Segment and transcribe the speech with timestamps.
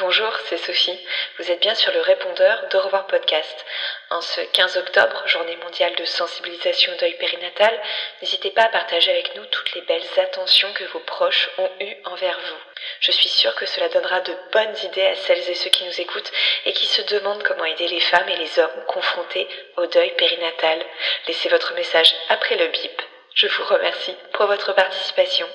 [0.00, 0.98] Bonjour, c'est Sophie.
[1.38, 3.66] Vous êtes bien sur le répondeur d'Au revoir podcast.
[4.08, 7.78] En ce 15 octobre, journée mondiale de sensibilisation au deuil périnatal,
[8.22, 11.96] n'hésitez pas à partager avec nous toutes les belles attentions que vos proches ont eues
[12.06, 12.56] envers vous.
[13.00, 16.00] Je suis sûre que cela donnera de bonnes idées à celles et ceux qui nous
[16.00, 16.32] écoutent
[16.64, 20.82] et qui se demandent comment aider les femmes et les hommes confrontés au deuil périnatal.
[21.28, 23.02] Laissez votre message après le bip.
[23.34, 25.46] Je vous remercie pour votre participation.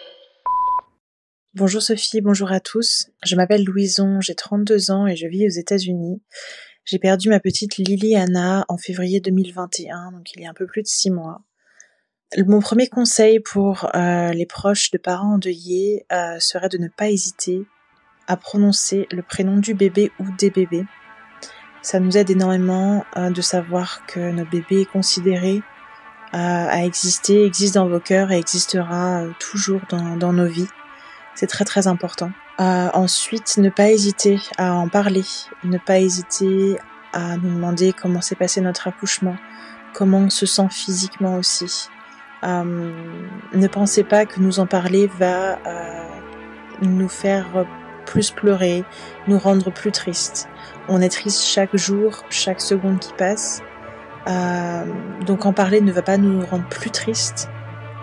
[1.57, 3.07] Bonjour Sophie, bonjour à tous.
[3.23, 6.21] Je m'appelle Louison, j'ai 32 ans et je vis aux États-Unis.
[6.83, 10.81] J'ai perdu ma petite Liliana en février 2021, donc il y a un peu plus
[10.81, 11.43] de six mois.
[12.45, 17.07] Mon premier conseil pour euh, les proches de parents endeuillés euh, serait de ne pas
[17.07, 17.61] hésiter
[18.27, 20.83] à prononcer le prénom du bébé ou des bébés.
[21.81, 25.61] Ça nous aide énormément euh, de savoir que notre bébé est considéré,
[26.33, 30.67] a existé, existe dans vos cœurs et existera toujours dans nos vies.
[31.35, 32.31] C'est très très important.
[32.59, 35.25] Euh, ensuite, ne pas hésiter à en parler,
[35.65, 36.79] ne pas hésiter
[37.11, 39.35] à nous demander comment s'est passé notre accouchement,
[39.93, 41.89] comment on se sent physiquement aussi.
[42.43, 42.91] Euh,
[43.53, 46.05] ne pensez pas que nous en parler va euh,
[46.81, 47.65] nous faire
[48.05, 48.85] plus pleurer,
[49.27, 50.47] nous rendre plus tristes.
[50.87, 53.61] On est triste chaque jour, chaque seconde qui passe.
[54.27, 54.85] Euh,
[55.25, 57.49] donc en parler ne va pas nous rendre plus tristes.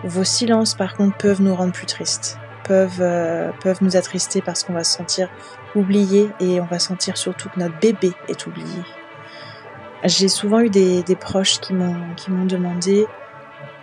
[0.03, 4.63] Vos silences par contre peuvent nous rendre plus tristes peuvent, euh, peuvent nous attrister parce
[4.63, 5.29] qu'on va se sentir
[5.75, 8.81] oublié et on va sentir surtout que notre bébé est oublié.
[10.03, 13.07] J'ai souvent eu des, des proches qui m'ont demandé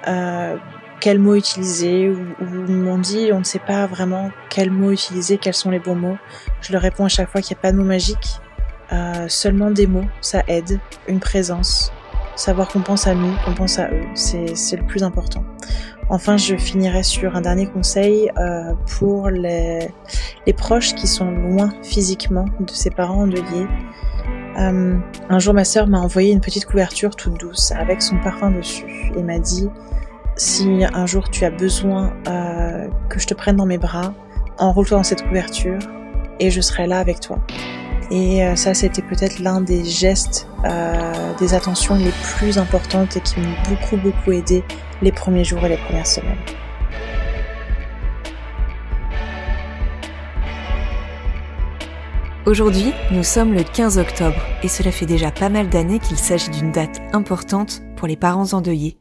[0.07, 0.57] euh,
[1.01, 5.39] quels mots utiliser ou, ou m'ont dit on ne sait pas vraiment quels mots utiliser,
[5.39, 6.19] quels sont les bons mots.
[6.61, 8.41] Je leur réponds à chaque fois qu'il n'y a pas de mots magiques,
[8.93, 11.93] euh, seulement des mots, ça aide, une présence,
[12.37, 15.45] savoir qu'on pense à nous, qu'on pense à eux, c'est le plus important.
[16.10, 19.88] Enfin, je finirai sur un dernier conseil euh, pour les,
[20.44, 23.66] les, proches qui sont loin physiquement de ses parents endeuillés.
[24.59, 24.98] Euh,
[25.28, 29.12] un jour, ma sœur m'a envoyé une petite couverture toute douce avec son parfum dessus
[29.16, 29.69] et m'a dit
[30.37, 34.12] si un jour tu as besoin euh, que je te prenne dans mes bras,
[34.59, 35.78] enroule-toi dans cette couverture
[36.41, 37.38] et je serai là avec toi.
[38.10, 43.21] Et euh, ça, c'était peut-être l'un des gestes, euh, des attentions les plus importantes et
[43.21, 44.65] qui m'ont beaucoup, beaucoup aidé
[45.03, 46.37] les premiers jours et les premières semaines.
[52.47, 56.50] Aujourd'hui, nous sommes le 15 octobre et cela fait déjà pas mal d'années qu'il s'agit
[56.50, 58.97] d'une date importante pour les parents endeuillés.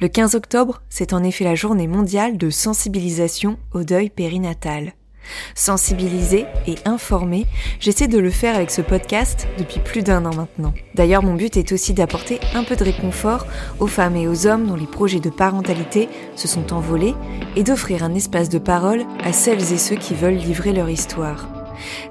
[0.00, 4.92] Le 15 octobre, c'est en effet la journée mondiale de sensibilisation au deuil périnatal.
[5.54, 7.46] Sensibiliser et informer,
[7.78, 10.74] j'essaie de le faire avec ce podcast depuis plus d'un an maintenant.
[10.94, 13.46] D'ailleurs, mon but est aussi d'apporter un peu de réconfort
[13.78, 17.14] aux femmes et aux hommes dont les projets de parentalité se sont envolés
[17.56, 21.59] et d'offrir un espace de parole à celles et ceux qui veulent livrer leur histoire.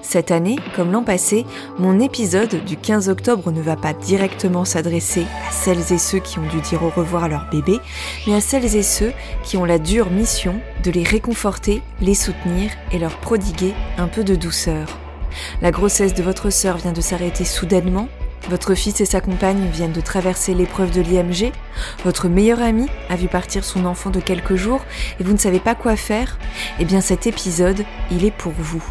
[0.02, 1.46] Cette année, comme l'an passé,
[1.78, 6.40] mon épisode du 15 octobre ne va pas directement s'adresser à celles et ceux qui
[6.40, 7.79] ont dû dire au revoir à leur bébé,
[8.28, 9.12] mais à celles et ceux
[9.44, 14.24] qui ont la dure mission de les réconforter, les soutenir et leur prodiguer un peu
[14.24, 14.88] de douceur.
[15.62, 18.09] La grossesse de votre sœur vient de s'arrêter soudainement
[18.50, 21.52] votre fils et sa compagne viennent de traverser l'épreuve de l'IMG,
[22.03, 24.84] votre meilleur ami a vu partir son enfant de quelques jours
[25.19, 26.40] et vous ne savez pas quoi faire,
[26.79, 28.84] eh bien cet épisode, il est pour vous.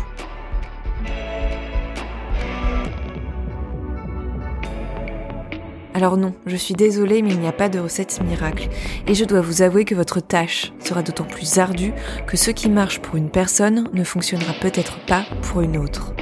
[5.99, 8.69] Alors non, je suis désolée, mais il n'y a pas de recette miracle.
[9.09, 11.93] Et je dois vous avouer que votre tâche sera d'autant plus ardue
[12.29, 16.13] que ce qui marche pour une personne ne fonctionnera peut-être pas pour une autre.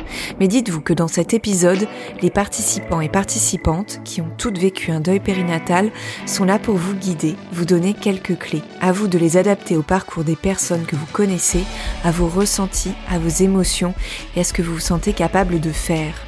[0.40, 1.87] Mais dites-vous que dans cet épisode,
[2.23, 5.90] les participants et participantes qui ont toutes vécu un deuil périnatal
[6.25, 8.62] sont là pour vous guider, vous donner quelques clés.
[8.81, 11.64] À vous de les adapter au parcours des personnes que vous connaissez,
[12.02, 13.93] à vos ressentis, à vos émotions
[14.37, 16.25] et à ce que vous vous sentez capable de faire.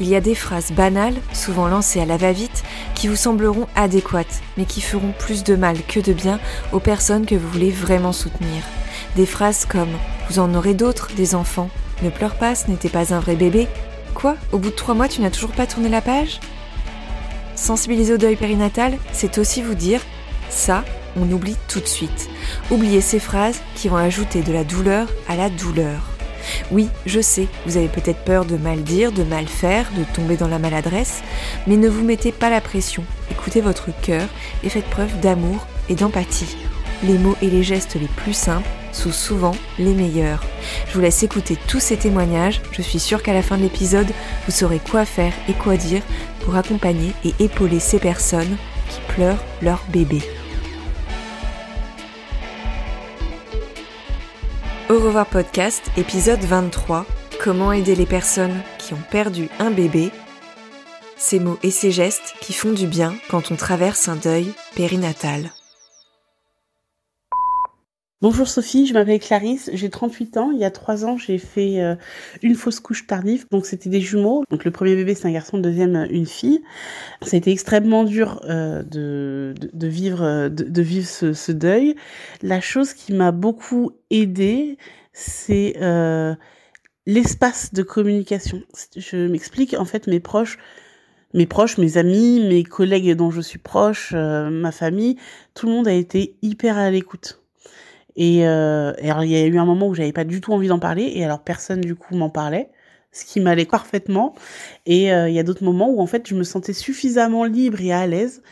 [0.00, 2.64] Il y a des phrases banales, souvent lancées à la va-vite,
[2.94, 6.40] qui vous sembleront adéquates, mais qui feront plus de mal que de bien
[6.72, 8.62] aux personnes que vous voulez vraiment soutenir.
[9.14, 9.90] Des phrases comme⁇
[10.28, 11.70] Vous en aurez d'autres, des enfants
[12.02, 13.64] Ne pleure pas, ce n'était pas un vrai bébé⁇
[14.14, 16.40] Quoi Au bout de trois mois, tu n'as toujours pas tourné la page?
[17.54, 20.00] Sensibiliser au deuil périnatal, c'est aussi vous dire⁇
[20.50, 20.84] Ça,
[21.16, 22.28] on oublie tout de suite.
[22.72, 26.13] Oubliez ces phrases qui vont ajouter de la douleur à la douleur.
[26.70, 30.36] Oui, je sais, vous avez peut-être peur de mal dire, de mal faire, de tomber
[30.36, 31.22] dans la maladresse,
[31.66, 33.04] mais ne vous mettez pas la pression.
[33.30, 34.26] Écoutez votre cœur
[34.62, 36.56] et faites preuve d'amour et d'empathie.
[37.02, 40.44] Les mots et les gestes les plus simples sont souvent les meilleurs.
[40.88, 42.62] Je vous laisse écouter tous ces témoignages.
[42.72, 44.10] Je suis sûre qu'à la fin de l'épisode,
[44.46, 46.02] vous saurez quoi faire et quoi dire
[46.44, 48.56] pour accompagner et épauler ces personnes
[48.88, 50.22] qui pleurent leur bébé.
[54.94, 57.04] Au revoir podcast, épisode 23.
[57.42, 60.12] Comment aider les personnes qui ont perdu un bébé
[61.16, 65.50] Ces mots et ces gestes qui font du bien quand on traverse un deuil périnatal.
[68.24, 70.50] Bonjour Sophie, je m'appelle Clarisse, j'ai 38 ans.
[70.50, 71.94] Il y a 3 ans, j'ai fait euh,
[72.40, 73.44] une fausse couche tardive.
[73.50, 74.44] Donc c'était des jumeaux.
[74.48, 76.62] Donc le premier bébé c'est un garçon, le deuxième euh, une fille.
[77.20, 81.96] Ça a été extrêmement dur euh, de, vivre, de, vivre ce, ce, deuil.
[82.40, 84.78] La chose qui m'a beaucoup aidée,
[85.12, 85.74] c'est
[87.04, 88.62] l'espace de communication.
[88.96, 90.56] Je m'explique, en fait mes proches
[91.34, 95.16] mes proches, mes amis, mes collègues dont je suis proche, ma famille,
[95.52, 97.43] tout le monde a été hyper à l'écoute.
[98.16, 100.68] Et, euh, alors il y a eu un moment où j'avais pas du tout envie
[100.68, 102.70] d'en parler et alors personne du coup m'en parlait,
[103.12, 104.34] ce qui m'allait parfaitement.
[104.86, 107.80] Et euh, il y a d'autres moments où en fait je me sentais suffisamment libre
[107.80, 108.42] et à l'aise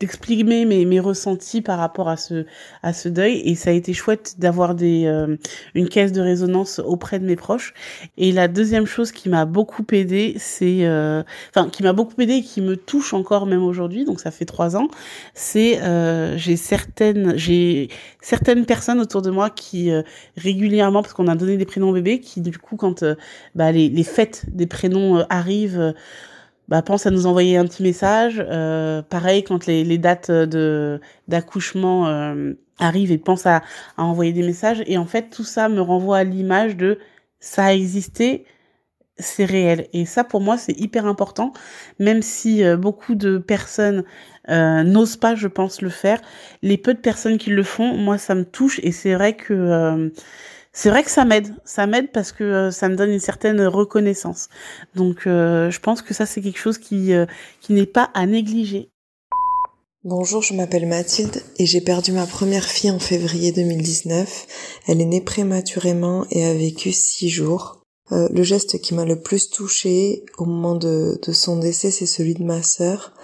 [0.00, 2.44] d'exprimer mes, mes ressentis par rapport à ce
[2.82, 3.40] à ce deuil.
[3.44, 5.36] Et ça a été chouette d'avoir des euh,
[5.74, 7.72] une caisse de résonance auprès de mes proches.
[8.18, 12.34] Et la deuxième chose qui m'a beaucoup aidé c'est euh, enfin qui m'a beaucoup aidé
[12.34, 14.88] et qui me touche encore même aujourd'hui donc ça fait trois ans
[15.34, 17.88] c'est euh, j'ai certaines j'ai
[18.20, 19.90] certaines personnes autour de moi qui
[20.36, 23.04] régulièrement parce qu'on a donné des prénoms bébés qui du coup quand
[23.54, 25.94] bah, les, les fêtes des prénoms arrivent
[26.68, 28.44] bah, pense à nous envoyer un petit message.
[28.48, 33.62] Euh, pareil, quand les, les dates de d'accouchement euh, arrivent, et pense à,
[33.96, 34.82] à envoyer des messages.
[34.86, 36.98] Et en fait, tout ça me renvoie à l'image de
[37.40, 38.44] ça a existé,
[39.18, 39.88] c'est réel.
[39.92, 41.52] Et ça, pour moi, c'est hyper important,
[41.98, 44.04] même si euh, beaucoup de personnes
[44.50, 46.20] euh, n'osent pas, je pense, le faire.
[46.62, 48.80] Les peu de personnes qui le font, moi, ça me touche.
[48.82, 50.10] Et c'est vrai que euh,
[50.76, 51.54] c'est vrai que ça m'aide.
[51.64, 54.48] Ça m'aide parce que euh, ça me donne une certaine reconnaissance.
[54.94, 57.24] Donc euh, je pense que ça c'est quelque chose qui, euh,
[57.62, 58.90] qui n'est pas à négliger.
[60.04, 64.46] Bonjour, je m'appelle Mathilde et j'ai perdu ma première fille en février 2019.
[64.86, 67.80] Elle est née prématurément et a vécu six jours.
[68.10, 72.34] le geste qui m'a le plus touchée au moment de, de son décès, c'est celui
[72.34, 73.14] de ma sœur,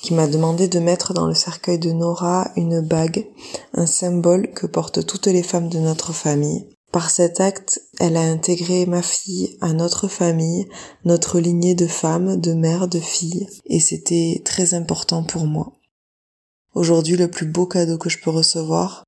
[0.00, 3.28] qui m'a demandé de mettre dans le cercueil de Nora une bague,
[3.74, 6.66] un symbole que portent toutes les femmes de notre famille.
[6.92, 10.68] Par cet acte, elle a intégré ma fille à notre famille,
[11.06, 15.72] notre lignée de femmes, de mères, de filles, et c'était très important pour moi.
[16.74, 19.04] Aujourd'hui, le plus beau cadeau que je peux recevoir,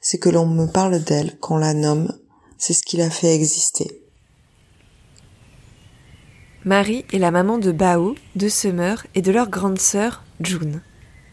[0.00, 2.18] c'est que l'on me parle d'elle, qu'on la nomme,
[2.58, 4.02] c'est ce qui l'a fait exister.
[6.64, 10.82] Marie est la maman de Bao, de Summer et de leur grande sœur, June.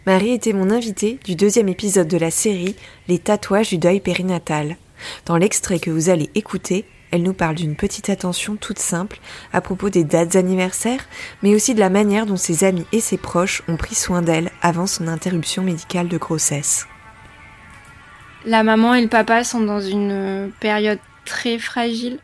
[0.05, 2.75] Marie était mon invitée du deuxième épisode de la série
[3.07, 4.77] Les tatouages du deuil périnatal.
[5.25, 9.19] Dans l'extrait que vous allez écouter, elle nous parle d'une petite attention toute simple
[9.53, 11.05] à propos des dates anniversaires,
[11.41, 14.51] mais aussi de la manière dont ses amis et ses proches ont pris soin d'elle
[14.61, 16.87] avant son interruption médicale de grossesse.
[18.45, 22.19] La maman et le papa sont dans une période très fragile,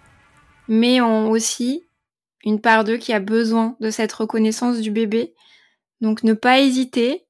[0.67, 1.83] mais ont aussi
[2.45, 5.33] une part d'eux qui a besoin de cette reconnaissance du bébé.
[6.01, 7.25] Donc ne pas hésiter,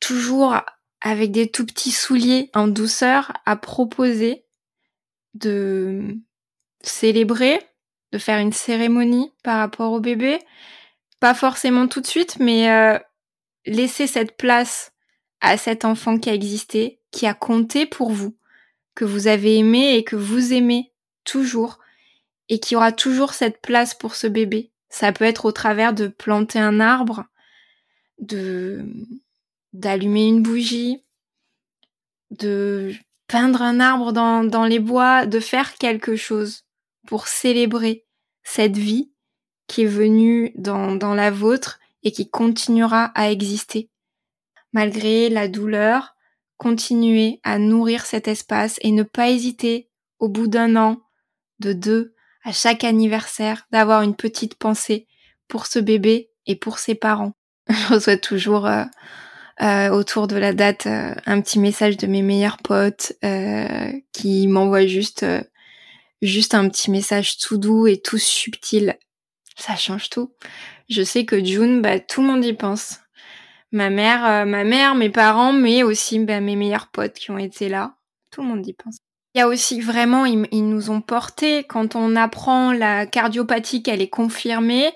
[0.00, 0.56] toujours
[1.02, 4.44] avec des tout petits souliers en douceur, à proposer
[5.34, 6.16] de
[6.82, 7.60] célébrer,
[8.12, 10.38] de faire une cérémonie par rapport au bébé.
[11.20, 12.98] Pas forcément tout de suite, mais euh,
[13.66, 14.92] laisser cette place
[15.40, 18.36] à cet enfant qui a existé, qui a compté pour vous,
[18.94, 20.92] que vous avez aimé et que vous aimez
[21.24, 21.78] toujours,
[22.48, 24.70] et qui aura toujours cette place pour ce bébé.
[24.88, 27.24] Ça peut être au travers de planter un arbre,
[28.18, 28.84] de
[29.72, 31.04] d'allumer une bougie,
[32.30, 32.92] de
[33.30, 36.64] peindre un arbre dans, les bois, de faire quelque chose
[37.06, 38.04] pour célébrer
[38.42, 39.12] cette vie
[39.68, 43.88] qui est venue dans, dans la vôtre et qui continuera à exister.
[44.72, 46.16] Malgré la douleur,
[46.56, 51.00] continuez à nourrir cet espace et ne pas hésiter, au bout d'un an,
[51.60, 55.06] de deux, à chaque anniversaire, d'avoir une petite pensée
[55.46, 57.34] pour ce bébé et pour ses parents.
[57.68, 58.84] Je reçois toujours euh,
[59.62, 64.48] euh, autour de la date euh, un petit message de mes meilleurs potes euh, qui
[64.48, 65.26] m'envoient juste
[66.22, 68.96] juste un petit message tout doux et tout subtil.
[69.56, 70.32] Ça change tout.
[70.88, 73.00] Je sais que June, bah, tout le monde y pense.
[73.72, 77.68] Ma mère, ma mère, mes parents, mais aussi bah, mes meilleurs potes qui ont été
[77.68, 77.94] là.
[78.30, 78.96] Tout le monde y pense.
[79.34, 81.64] Il y a aussi vraiment, ils, ils nous ont portés.
[81.64, 84.92] Quand on apprend la cardiopathie qu'elle est confirmée,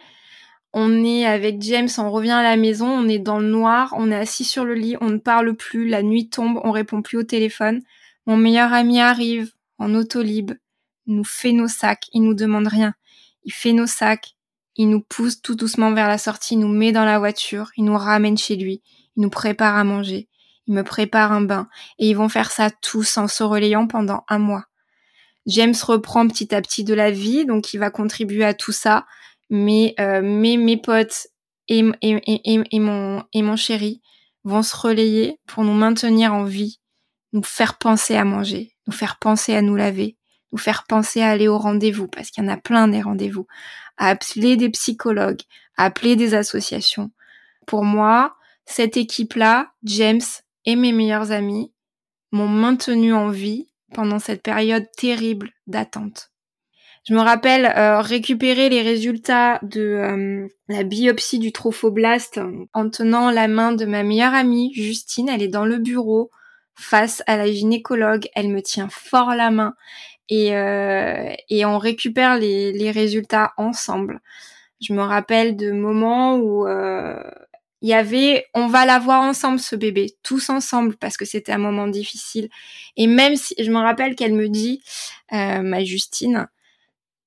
[0.77, 4.11] on est avec James, on revient à la maison, on est dans le noir, on
[4.11, 7.17] est assis sur le lit, on ne parle plus, la nuit tombe, on répond plus
[7.17, 7.81] au téléphone.
[8.27, 10.51] Mon meilleur ami arrive en autolib,
[11.07, 12.93] nous fait nos sacs, il nous demande rien.
[13.45, 14.35] Il fait nos sacs,
[14.75, 17.85] il nous pousse tout doucement vers la sortie, il nous met dans la voiture, il
[17.85, 18.83] nous ramène chez lui,
[19.17, 20.29] il nous prépare à manger,
[20.67, 21.69] il me prépare un bain,
[22.01, 24.65] et ils vont faire ça tous en se relayant pendant un mois.
[25.47, 29.07] James reprend petit à petit de la vie, donc il va contribuer à tout ça
[29.55, 31.29] mais, euh, mes, potes
[31.69, 34.03] et, et, mon, mon chéri
[34.43, 36.81] vont se relayer pour nous maintenir en vie,
[37.33, 40.17] nous faire penser à manger, nous faire penser à nous laver,
[40.51, 43.47] nous faire penser à aller au rendez-vous, parce qu'il y en a plein des rendez-vous,
[43.97, 45.43] à appeler des psychologues,
[45.77, 47.13] à appeler des associations.
[47.65, 48.35] Pour moi,
[48.67, 50.21] cette équipe-là, James
[50.65, 51.73] et mes meilleurs amis,
[52.33, 56.34] m'ont maintenu en vie pendant cette période terrible d'attente.
[57.05, 62.41] Je me rappelle euh, récupérer les résultats de euh, la biopsie du trophoblast
[62.73, 65.29] en tenant la main de ma meilleure amie, Justine.
[65.29, 66.31] Elle est dans le bureau
[66.75, 68.29] face à la gynécologue.
[68.35, 69.75] Elle me tient fort la main
[70.31, 74.21] et, euh, et on récupère les, les, résultats ensemble.
[74.81, 76.67] Je me rappelle de moments où
[77.85, 81.59] il y avait on va l'avoir ensemble ce bébé tous ensemble parce que c'était un
[81.59, 82.49] moment difficile
[82.97, 84.83] et même si je me rappelle qu'elle me dit
[85.35, 86.49] euh, ma Justine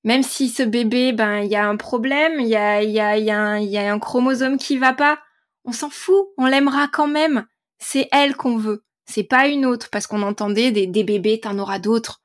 [0.04, 3.18] même si ce bébé, ben, il y a un problème, il y a, y, a,
[3.18, 5.18] y, a un, y a un chromosome qui va pas,
[5.64, 7.46] on s'en fout, on l'aimera quand même.
[7.78, 11.58] C'est elle qu'on veut, c'est pas une autre, parce qu'on entendait des, des bébés, t'en
[11.58, 12.22] auras d'autres.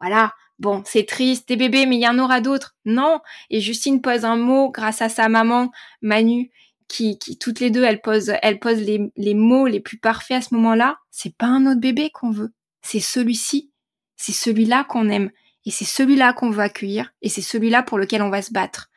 [0.00, 2.76] Voilà, bon, c'est triste, des bébés, mais il y en aura d'autres.
[2.84, 3.20] Non.
[3.48, 5.70] Et Justine pose un mot grâce à sa maman,
[6.02, 6.50] Manu,
[6.88, 10.36] qui, qui toutes les deux, elles posent, elles posent les, les mots les plus parfaits
[10.38, 10.98] à ce moment-là.
[11.10, 13.72] C'est pas un autre bébé qu'on veut, c'est celui-ci,
[14.16, 15.30] c'est celui-là qu'on aime.
[15.66, 18.90] Et c'est celui-là qu'on veut accueillir et c'est celui-là pour lequel on va se battre.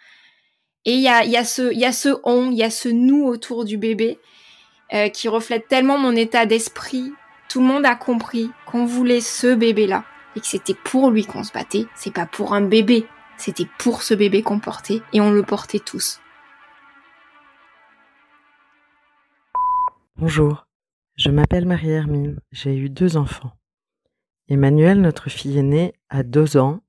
[0.85, 3.65] Et il y a, ce, y a ce on, il y a ce nous autour
[3.65, 4.19] du bébé
[4.93, 7.11] euh, qui reflète tellement mon état d'esprit.
[7.49, 10.05] Tout le monde a compris qu'on voulait ce bébé-là
[10.35, 11.85] et que c'était pour lui qu'on se battait.
[11.95, 13.05] C'est pas pour un bébé,
[13.37, 16.21] c'était pour ce bébé qu'on portait et on le portait tous.
[20.15, 20.67] Bonjour,
[21.15, 23.51] je m'appelle Marie-Hermine, j'ai eu deux enfants.
[24.49, 26.79] Emmanuel, notre fille aînée, a deux ans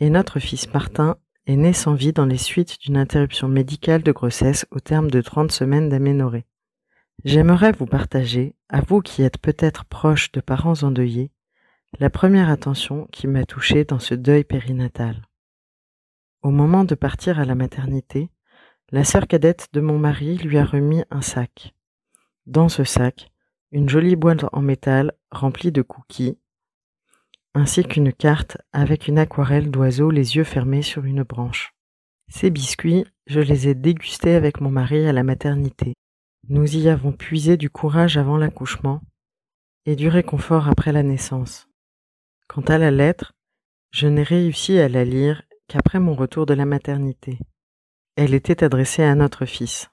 [0.00, 4.12] et notre fils Martin est né sans vie dans les suites d'une interruption médicale de
[4.12, 6.44] grossesse au terme de 30 semaines d'aménorrhée.
[7.24, 11.30] J'aimerais vous partager, à vous qui êtes peut-être proches de parents endeuillés,
[11.98, 15.26] la première attention qui m'a touchée dans ce deuil périnatal.
[16.42, 18.28] Au moment de partir à la maternité,
[18.92, 21.74] la sœur cadette de mon mari lui a remis un sac.
[22.44, 23.32] Dans ce sac,
[23.72, 26.38] une jolie boîte en métal remplie de cookies
[27.56, 31.72] ainsi qu'une carte avec une aquarelle d'oiseaux les yeux fermés sur une branche.
[32.28, 35.94] Ces biscuits, je les ai dégustés avec mon mari à la maternité.
[36.50, 39.00] Nous y avons puisé du courage avant l'accouchement
[39.86, 41.66] et du réconfort après la naissance.
[42.46, 43.32] Quant à la lettre,
[43.90, 47.38] je n'ai réussi à la lire qu'après mon retour de la maternité.
[48.16, 49.88] Elle était adressée à notre fils.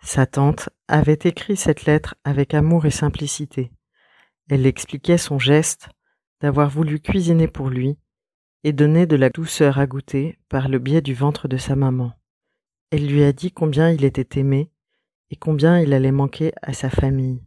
[0.00, 3.72] Sa tante avait écrit cette lettre avec amour et simplicité.
[4.48, 5.88] Elle expliquait son geste
[6.42, 7.96] d'avoir voulu cuisiner pour lui
[8.64, 12.12] et donner de la douceur à goûter par le biais du ventre de sa maman.
[12.90, 14.70] Elle lui a dit combien il était aimé
[15.30, 17.42] et combien il allait manquer à sa famille,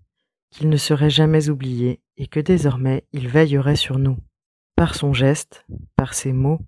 [0.50, 4.18] qu'il ne serait jamais oublié et que désormais il veillerait sur nous.
[4.76, 6.60] Par son geste, par ses mots,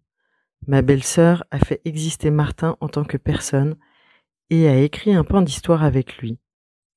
[0.67, 3.77] ma belle-sœur a fait exister Martin en tant que personne
[4.49, 6.39] et a écrit un pan d'histoire avec lui.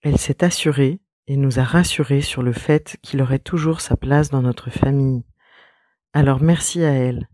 [0.03, 4.31] Elle s'est assurée, et nous a rassurés sur le fait qu'il aurait toujours sa place
[4.31, 5.25] dans notre famille.
[6.13, 7.29] Alors merci à elle,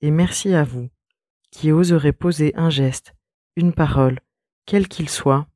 [0.00, 0.90] et merci à vous,
[1.50, 3.16] qui oserez poser un geste,
[3.56, 4.20] une parole,
[4.64, 5.48] quel qu'il soit,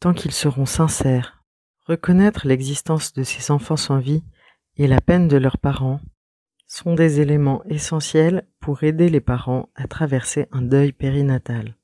[0.00, 1.44] tant qu'ils seront sincères.
[1.86, 4.24] Reconnaître l'existence de ces enfants sans vie
[4.76, 6.00] et la peine de leurs parents
[6.66, 11.76] sont des éléments essentiels pour aider les parents à traverser un deuil périnatal.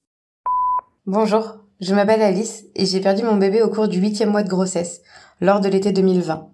[1.06, 4.48] Bonjour, je m'appelle Alice et j'ai perdu mon bébé au cours du huitième mois de
[4.48, 5.02] grossesse
[5.40, 6.50] lors de l'été 2020.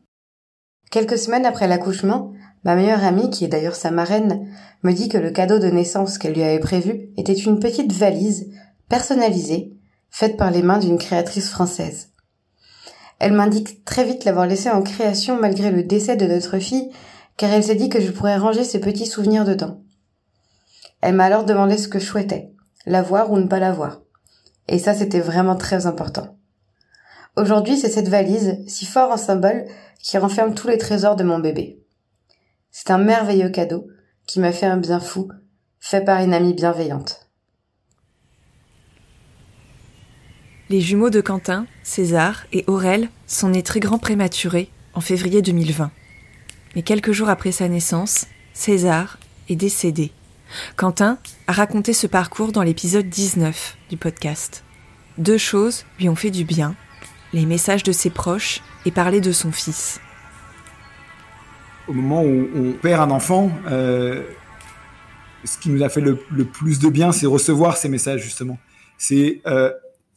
[0.91, 2.33] Quelques semaines après l'accouchement,
[2.65, 4.49] ma meilleure amie, qui est d'ailleurs sa marraine,
[4.83, 8.51] me dit que le cadeau de naissance qu'elle lui avait prévu était une petite valise
[8.89, 9.73] personnalisée,
[10.11, 12.11] faite par les mains d'une créatrice française.
[13.21, 16.91] Elle m'indique très vite l'avoir laissé en création malgré le décès de notre fille,
[17.37, 19.81] car elle s'est dit que je pourrais ranger ses petits souvenirs dedans.
[21.01, 22.53] Elle m'a alors demandé ce que je souhaitais,
[22.87, 24.03] la voir ou ne pas la voir.
[24.69, 26.37] Et ça, c'était vraiment très important.
[27.37, 29.65] Aujourd'hui, c'est cette valise, si fort en symbole,
[30.03, 31.83] qui renferme tous les trésors de mon bébé.
[32.71, 33.87] C'est un merveilleux cadeau
[34.27, 35.29] qui m'a fait un bien fou,
[35.81, 37.29] fait par une amie bienveillante.
[40.71, 45.91] Les jumeaux de Quentin, César et Aurel sont nés très grands prématurés en février 2020.
[46.75, 50.13] Mais quelques jours après sa naissance, César est décédé.
[50.77, 51.19] Quentin
[51.53, 54.65] a raconté ce parcours dans l'épisode 19 du podcast.
[55.19, 56.75] Deux choses lui ont fait du bien,
[57.35, 60.01] les messages de ses proches et parler de son fils.
[61.89, 64.23] Au moment où on perd un enfant, euh,
[65.45, 68.57] ce qui nous a fait le, plus de bien, c'est recevoir ces messages justement.
[68.97, 69.71] C'est euh,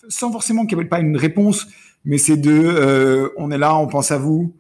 [0.08, 1.68] sans forcément qu'il n'y ait pas une réponse,
[2.06, 4.56] mais c'est de, euh, on est là, on pense à vous.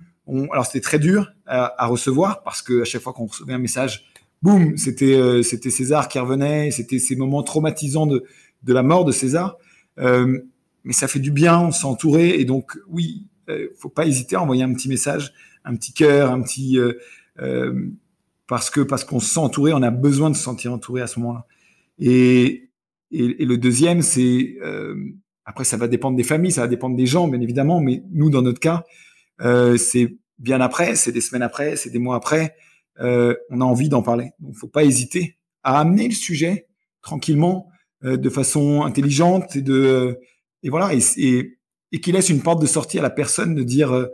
[0.51, 4.03] Alors c'était très dur à, recevoir parce que à chaque fois qu'on recevait un message,
[4.45, 8.23] boum, c'était euh, c'était César qui revenait, c'était ces moments traumatisants de
[8.63, 9.57] de la mort de César.
[9.99, 10.39] Euh,
[10.83, 14.35] mais ça fait du bien, on s'est entouré et donc oui, euh, faut pas hésiter
[14.35, 15.33] à envoyer un petit message,
[15.63, 17.91] un petit cœur, un petit euh,
[18.47, 21.07] parce que parce qu'on se sent entouré, on a besoin de se sentir entouré à
[21.07, 21.45] ce moment-là.
[21.97, 22.69] Et,
[23.11, 24.57] et, et le deuxième, c'est
[25.45, 28.29] après ça va dépendre des familles, ça va dépendre des gens, bien évidemment, mais nous
[28.29, 28.83] dans notre cas,
[29.77, 32.55] c'est bien après, c'est des semaines après, c'est des mois après
[32.99, 34.31] euh, on a envie d'en parler.
[34.39, 36.67] Donc, faut pas hésiter à amener le sujet
[37.01, 37.69] tranquillement,
[38.03, 40.19] euh, de façon intelligente et de
[40.63, 41.57] et voilà et, et,
[41.91, 44.07] et qui laisse une porte de sortie à la personne de dire euh,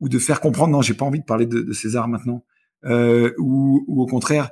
[0.00, 2.44] ou de faire comprendre non, j'ai pas envie de parler de, de César maintenant,
[2.84, 4.50] euh, ou, ou, au contraire,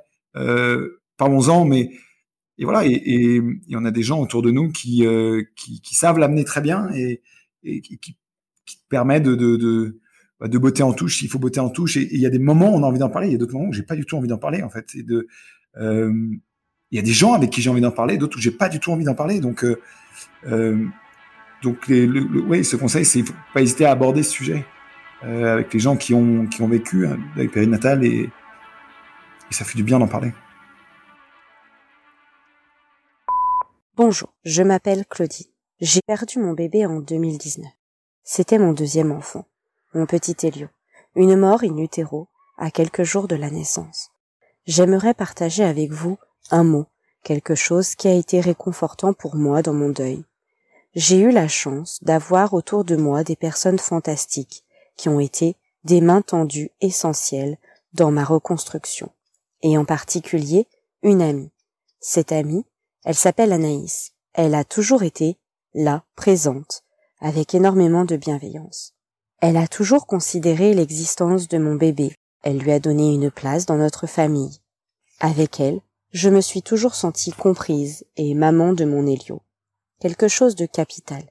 [1.17, 1.91] parlons-en, mais
[2.59, 3.41] et voilà et, et,
[3.77, 5.07] on a des gens autour de nous qui
[5.57, 7.23] qui, qui, savent l'amener très bien et,
[7.63, 8.17] qui, qui,
[8.89, 10.01] permet de, de, de
[10.41, 11.97] de beauté en touche s'il faut beauté en touche.
[11.97, 13.39] Et il y a des moments où on a envie d'en parler, il y a
[13.39, 14.87] d'autres moments où j'ai pas du tout envie d'en parler en fait.
[15.77, 16.13] Euh,
[16.95, 18.69] il y a des gens avec qui j'ai envie d'en parler, d'autres où j'ai pas
[18.69, 19.41] du tout envie d'en parler.
[19.41, 19.81] Donc, euh,
[20.47, 20.87] euh,
[21.63, 24.65] donc ce conseil, c'est faut pas hésiter à aborder ce sujet
[25.25, 28.31] euh, avec les gens qui ont qui ont vécu hein, avec périnatal et,
[29.51, 30.33] et ça fait du bien d'en parler.
[33.97, 35.51] Bonjour, je m'appelle Claudie.
[35.81, 37.67] J'ai perdu mon bébé en 2019.
[38.23, 39.47] C'était mon deuxième enfant
[39.95, 40.69] mon petit Elio,
[41.15, 42.29] une mort in utero
[42.59, 44.11] à quelques jours de la naissance.
[44.67, 46.19] J'aimerais partager avec vous
[46.51, 46.87] un mot,
[47.23, 50.25] quelque chose qui a été réconfortant pour moi dans mon deuil.
[50.95, 54.65] J'ai eu la chance d'avoir autour de moi des personnes fantastiques
[54.97, 57.59] qui ont été des mains tendues essentielles
[57.93, 59.11] dans ma reconstruction,
[59.63, 60.67] et en particulier
[61.03, 61.51] une amie.
[62.01, 62.65] Cette amie,
[63.05, 64.13] elle s'appelle Anaïs.
[64.33, 65.39] Elle a toujours été
[65.75, 66.83] là, présente,
[67.21, 68.94] avec énormément de bienveillance.
[69.41, 72.15] Elle a toujours considéré l'existence de mon bébé.
[72.43, 74.61] Elle lui a donné une place dans notre famille.
[75.21, 75.81] Avec elle,
[76.13, 79.43] je me suis toujours sentie comprise et maman de mon Hélio.
[80.01, 81.23] Quelque chose de capital.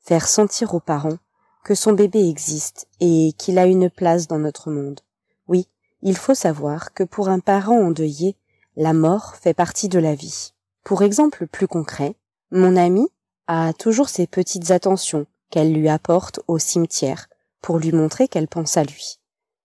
[0.00, 1.18] Faire sentir aux parents
[1.64, 5.00] que son bébé existe et qu'il a une place dans notre monde.
[5.48, 5.68] Oui,
[6.02, 8.36] il faut savoir que pour un parent endeuillé,
[8.76, 10.52] la mort fait partie de la vie.
[10.84, 12.14] Pour exemple plus concret,
[12.50, 13.08] mon amie
[13.46, 17.28] a toujours ses petites attentions qu'elle lui apporte au cimetière
[17.60, 19.18] pour lui montrer qu'elle pense à lui.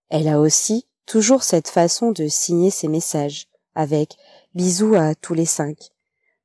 [0.10, 4.15] Elle a aussi toujours cette façon de signer ses messages, avec
[4.53, 5.77] bisous à tous les cinq.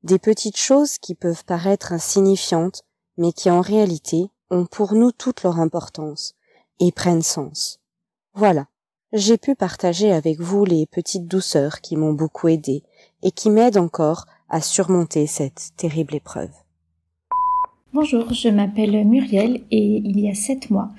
[0.03, 2.83] Des petites choses qui peuvent paraître insignifiantes,
[3.17, 6.35] mais qui en réalité ont pour nous toute leur importance
[6.81, 7.81] et prennent sens.
[8.35, 8.69] Voilà,
[9.13, 12.85] j'ai pu partager avec vous les petites douceurs qui m'ont beaucoup aidé
[13.23, 16.53] et qui m'aident encore à surmonter cette terrible épreuve.
[17.95, 20.91] Bonjour, je m'appelle Muriel et il y a sept mois,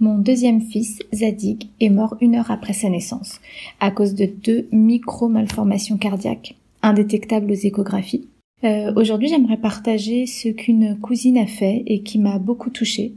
[0.00, 3.42] mon deuxième fils, Zadig, est mort une heure après sa naissance,
[3.80, 8.28] à cause de deux micro-malformations cardiaques, indétectables aux échographies.
[8.64, 13.12] Euh, Aujourd'hui, j'aimerais partager ce qu'une cousine a fait et qui m'a beaucoup touchée.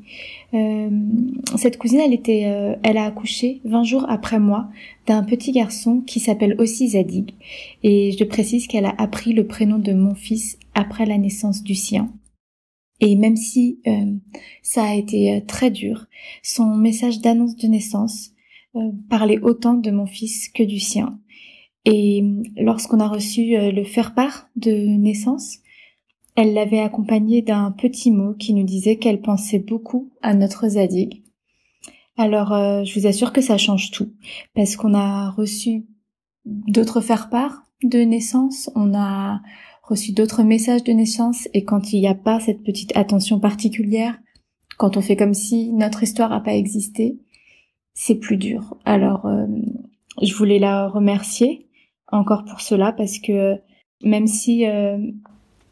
[0.53, 0.89] Euh,
[1.55, 4.67] cette cousine, elle était, euh, elle a accouché 20 jours après moi
[5.07, 7.31] d'un petit garçon qui s'appelle aussi Zadig.
[7.81, 11.75] Et je précise qu'elle a appris le prénom de mon fils après la naissance du
[11.75, 12.09] sien.
[13.01, 14.13] Et même si euh,
[14.61, 16.05] ça a été euh, très dur,
[16.43, 18.29] son message d'annonce de naissance
[18.75, 21.19] euh, parlait autant de mon fils que du sien.
[21.83, 22.23] Et
[22.57, 25.57] lorsqu'on a reçu le faire-part de naissance,
[26.35, 31.23] elle l'avait accompagné d'un petit mot qui nous disait qu'elle pensait beaucoup à notre Zadig.
[32.17, 32.49] Alors,
[32.85, 34.13] je vous assure que ça change tout,
[34.53, 35.87] parce qu'on a reçu
[36.45, 39.41] d'autres faire-part de naissance, on a
[40.09, 44.17] d'autres messages de naissance et quand il n'y a pas cette petite attention particulière
[44.77, 47.19] quand on fait comme si notre histoire n'a pas existé,
[47.93, 48.77] c'est plus dur.
[48.83, 49.45] Alors, euh,
[50.21, 51.67] je voulais la remercier
[52.07, 53.57] encore pour cela parce que
[54.03, 54.97] même si euh,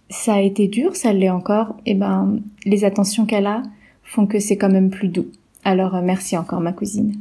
[0.09, 3.63] ça a été dur, ça l'est encore, et eh ben les attentions qu'elle a
[4.03, 5.31] font que c'est quand même plus doux.
[5.63, 7.15] Alors euh, merci encore ma cousine.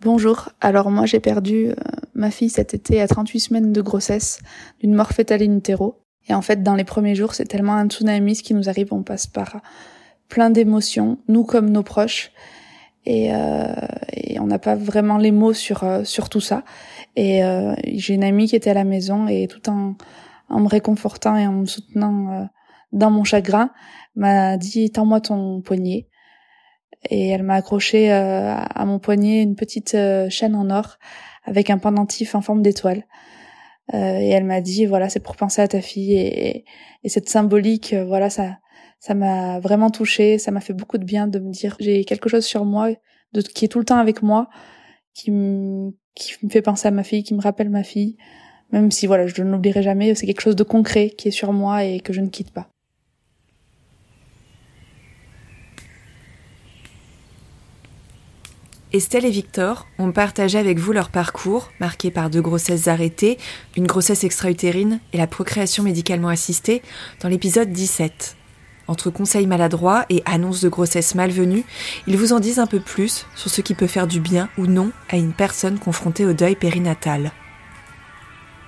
[0.00, 1.72] Bonjour, alors moi j'ai perdu
[2.22, 4.40] ma fille cet été à 38 semaines de grossesse
[4.80, 5.58] d'une mort fétale in.
[6.28, 8.92] Et en fait dans les premiers jours c'est tellement un tsunami ce qui nous arrive,
[8.92, 9.60] on passe par
[10.28, 12.32] plein d'émotions, nous comme nos proches.
[13.04, 13.66] Et, euh,
[14.38, 16.64] on n'a pas vraiment les mots sur, sur tout ça.
[17.14, 17.42] Et
[17.94, 19.94] j'ai une amie qui était à la maison et tout en
[20.52, 22.44] en me réconfortant et en me soutenant euh,
[22.92, 23.70] dans mon chagrin,
[24.14, 26.08] m'a dit tends-moi ton poignet.
[27.10, 30.98] Et elle m'a accroché euh, à mon poignet une petite euh, chaîne en or
[31.44, 33.04] avec un pendentif en forme d'étoile.
[33.92, 36.64] et elle m'a dit voilà c'est pour penser à ta fille et,
[37.02, 38.58] et cette symbolique voilà ça
[39.02, 42.28] ça m'a vraiment touchée, ça m'a fait beaucoup de bien de me dire j'ai quelque
[42.28, 42.90] chose sur moi
[43.32, 44.48] de, qui est tout le temps avec moi,
[45.12, 48.16] qui me, qui me fait penser à ma fille, qui me rappelle ma fille.
[48.70, 51.52] Même si voilà, je ne l'oublierai jamais, c'est quelque chose de concret qui est sur
[51.52, 52.71] moi et que je ne quitte pas.
[58.92, 63.38] Estelle et Victor ont partagé avec vous leur parcours, marqué par deux grossesses arrêtées,
[63.74, 66.82] une grossesse extra-utérine et la procréation médicalement assistée,
[67.22, 68.36] dans l'épisode 17.
[68.88, 71.64] Entre conseils maladroits et annonces de grossesse malvenue,
[72.06, 74.66] ils vous en disent un peu plus sur ce qui peut faire du bien ou
[74.66, 77.32] non à une personne confrontée au deuil périnatal.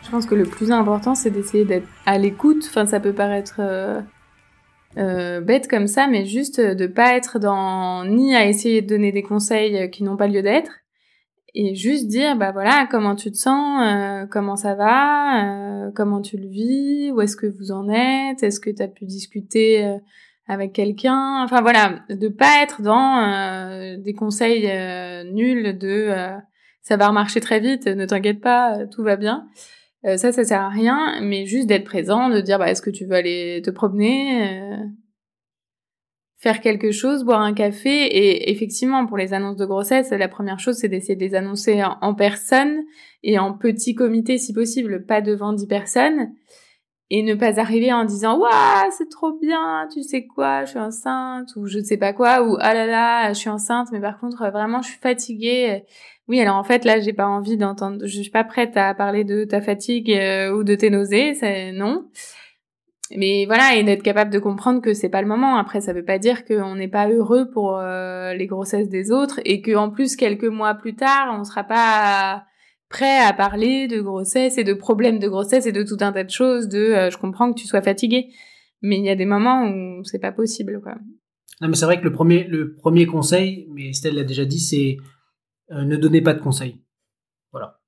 [0.04, 2.64] Je pense que le plus important, c'est d'essayer d'être à l'écoute.
[2.68, 4.00] Enfin, ça peut paraître euh,
[4.96, 9.12] euh, bête comme ça, mais juste de pas être dans ni à essayer de donner
[9.12, 10.70] des conseils qui n'ont pas lieu d'être,
[11.54, 16.36] et juste dire bah voilà comment tu te sens, euh, comment ça va, comment tu
[16.36, 19.98] le vis, où est-ce que vous en êtes, est-ce que tu as pu discuter
[20.46, 24.66] avec quelqu'un, enfin voilà, de pas être dans des conseils
[25.32, 26.12] nuls de
[26.82, 29.48] ça va remarcher très vite, ne t'inquiète pas, tout va bien.
[30.06, 32.90] Euh, ça, ça sert à rien, mais juste d'être présent, de dire bah, est-ce que
[32.90, 34.76] tu veux aller te promener, euh,
[36.44, 38.04] faire quelque chose, boire un café.
[38.04, 41.82] Et effectivement, pour les annonces de grossesse, la première chose, c'est d'essayer de les annoncer
[41.82, 42.82] en, personne
[43.22, 46.32] et en petit comité si possible, pas devant dix personnes.
[47.10, 50.78] Et ne pas arriver en disant waouh c'est trop bien tu sais quoi je suis
[50.78, 54.00] enceinte ou je ne sais pas quoi ou ah là là je suis enceinte mais
[54.00, 55.84] par contre vraiment je suis fatiguée
[56.28, 59.24] oui, alors en fait là, j'ai pas envie d'entendre, je suis pas prête à parler
[59.24, 62.08] de ta fatigue euh, ou de tes nausées, c'est non.
[63.14, 65.56] Mais voilà, et d'être capable de comprendre que c'est pas le moment.
[65.56, 69.40] Après, ça veut pas dire qu'on n'est pas heureux pour euh, les grossesses des autres
[69.44, 72.44] et que en plus quelques mois plus tard, on sera pas
[72.88, 76.24] prêt à parler de grossesse et de problèmes de grossesse et de tout un tas
[76.24, 76.68] de choses.
[76.68, 78.28] De, euh, je comprends que tu sois fatigué,
[78.80, 80.94] mais il y a des moments où c'est pas possible, quoi.
[81.60, 84.58] Non, mais c'est vrai que le premier, le premier conseil, mais Estelle l'a déjà dit,
[84.58, 84.96] c'est
[85.70, 86.80] euh, ne donnez pas de conseils.
[87.52, 87.80] Voilà.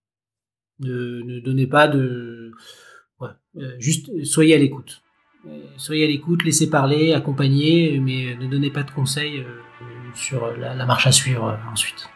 [0.81, 2.53] Ne, ne donnez pas de...
[3.21, 5.03] Ouais, euh, juste soyez à l'écoute.
[5.47, 9.45] Euh, soyez à l'écoute, laissez parler, accompagnez, mais ne donnez pas de conseils
[10.15, 12.09] sur la, la marche à suivre ensuite.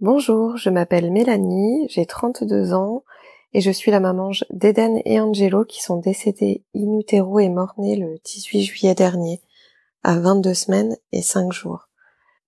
[0.00, 3.02] Bonjour, je m'appelle Mélanie, j'ai 32 ans
[3.52, 7.96] et je suis la maman d'Eden et Angelo qui sont décédés in utero et morts-nés
[7.96, 9.40] le 18 juillet dernier
[10.02, 11.88] à 22 semaines et 5 jours.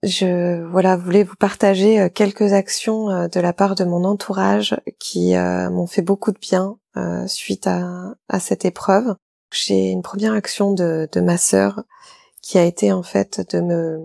[0.03, 4.75] Je voilà voulais vous partager euh, quelques actions euh, de la part de mon entourage
[4.99, 6.79] qui euh, m'ont fait beaucoup de bien
[7.27, 9.15] suite à, cette épreuve.
[9.53, 11.85] J'ai une première action de, de ma sœur
[12.43, 13.99] qui a été en fait de me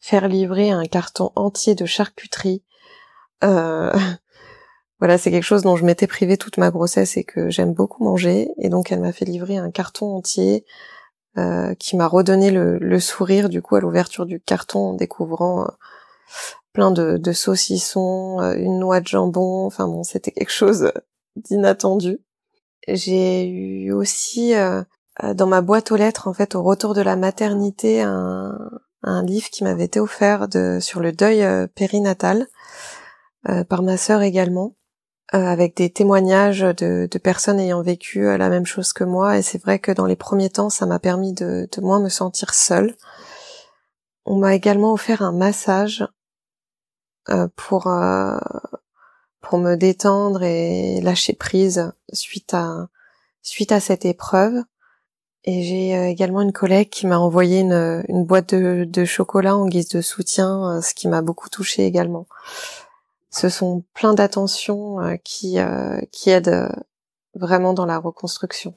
[0.00, 2.62] faire livrer un carton entier de charcuterie
[3.42, 3.92] euh,
[4.98, 8.02] voilà, c'est quelque chose dont je m'étais privée toute ma grossesse et que j'aime beaucoup
[8.02, 8.48] manger.
[8.58, 10.64] Et donc, elle m'a fait livrer un carton entier
[11.36, 15.68] euh, qui m'a redonné le, sourire du coup à l'ouverture du carton en découvrant euh,
[16.72, 19.66] plein de, saucissons, euh, une noix de jambon.
[19.66, 20.90] Enfin bon, c'était quelque chose
[21.36, 22.20] d'inattendu.
[22.88, 24.54] J'ai eu aussi
[25.22, 28.80] dans ma boîte aux lettres, en fait, au retour de la maternité, un,
[29.24, 32.46] livre qui m'avait été offert de, sur le deuil périnatal
[33.68, 34.74] par ma sœur également.
[35.34, 39.36] Euh, avec des témoignages de, de, personnes ayant vécu euh, la même chose que moi.
[39.36, 42.08] Et c'est vrai que dans les premiers temps, ça m'a permis de, de moins me
[42.08, 42.94] sentir seule.
[44.24, 46.06] On m'a également offert un massage
[47.28, 47.92] euh, pour
[49.40, 52.88] pour me détendre et lâcher prise suite à
[53.42, 54.62] suite à cette épreuve.
[55.42, 59.66] Et j'ai également une collègue qui m'a envoyé une, une boîte de, de, chocolat en
[59.66, 62.26] guise de soutien, ce qui m'a beaucoup touchée également.
[63.38, 65.58] Ce sont plein d'attentions qui,
[66.10, 66.70] qui aident
[67.34, 68.72] vraiment dans la reconstruction.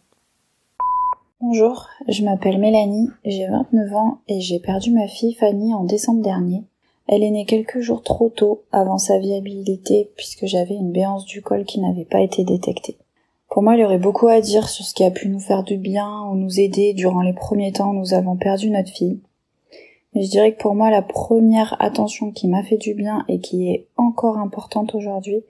[1.39, 6.21] Bonjour, je m'appelle Mélanie, j'ai 29 ans et j'ai perdu ma fille Fanny en décembre
[6.21, 6.65] dernier.
[7.07, 11.41] Elle est née quelques jours trop tôt avant sa viabilité puisque j'avais une béance du
[11.41, 12.97] col qui n'avait pas été détectée.
[13.49, 15.63] Pour moi, il y aurait beaucoup à dire sur ce qui a pu nous faire
[15.63, 19.21] du bien ou nous aider durant les premiers temps où nous avons perdu notre fille.
[20.13, 23.39] Mais je dirais que pour moi, la première attention qui m'a fait du bien et
[23.39, 25.43] qui est encore importante aujourd'hui,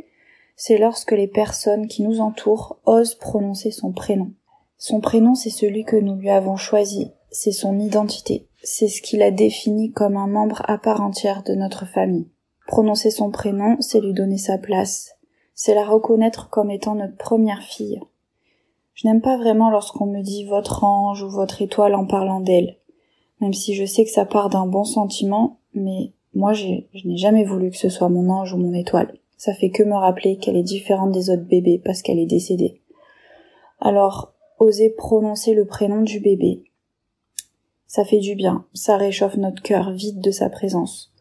[0.56, 4.32] c'est lorsque les personnes qui nous entourent osent prononcer son prénom.
[4.78, 9.16] Son prénom, c'est celui que nous lui avons choisi, c'est son identité, c'est ce qui
[9.16, 12.28] la définit comme un membre à part entière de notre famille.
[12.68, 15.18] Prononcer son prénom, c'est lui donner sa place,
[15.56, 18.02] c'est la reconnaître comme étant notre première fille.
[18.94, 22.79] Je n'aime pas vraiment lorsqu'on me dit votre ange ou votre étoile en parlant d'elle,
[23.42, 26.68] même si je sais que ça part d'un bon sentiment, mais moi je
[27.06, 29.14] n'ai jamais voulu que ce soit mon ange ou mon étoile.
[29.38, 32.82] Ça fait que me rappeler qu'elle est différente des autres bébés parce qu'elle est décédée.
[33.80, 36.66] Alors, oser prononcer le prénom du bébé.
[37.88, 41.12] Ça fait du bien, ça réchauffe notre cœur vide de sa présence,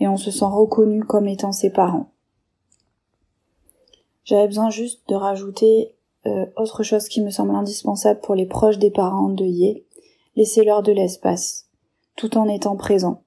[0.00, 2.10] et on se sent reconnu comme étant ses parents.
[4.24, 5.94] J'avais besoin juste de rajouter
[6.26, 9.86] euh, autre chose qui me semble indispensable pour les proches des parents endeuillés,
[10.36, 11.67] laissez-leur de l'espace,
[12.18, 13.22] tout en étant présents.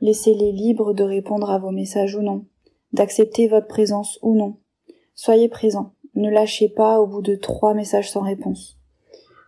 [0.00, 2.44] Laissez-les libres de répondre à vos messages ou non,
[2.92, 4.56] d'accepter votre présence ou non.
[5.14, 8.78] Soyez présents, ne lâchez pas au bout de trois messages sans réponse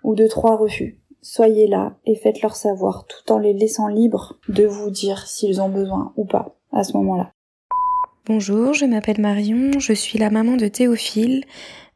[0.04, 1.00] ou de trois refus.
[1.22, 5.70] Soyez là et faites-leur savoir tout en les laissant libres de vous dire s'ils ont
[5.70, 7.32] besoin ou pas à ce moment-là.
[8.26, 11.44] Bonjour, je m'appelle Marion, je suis la maman de Théophile,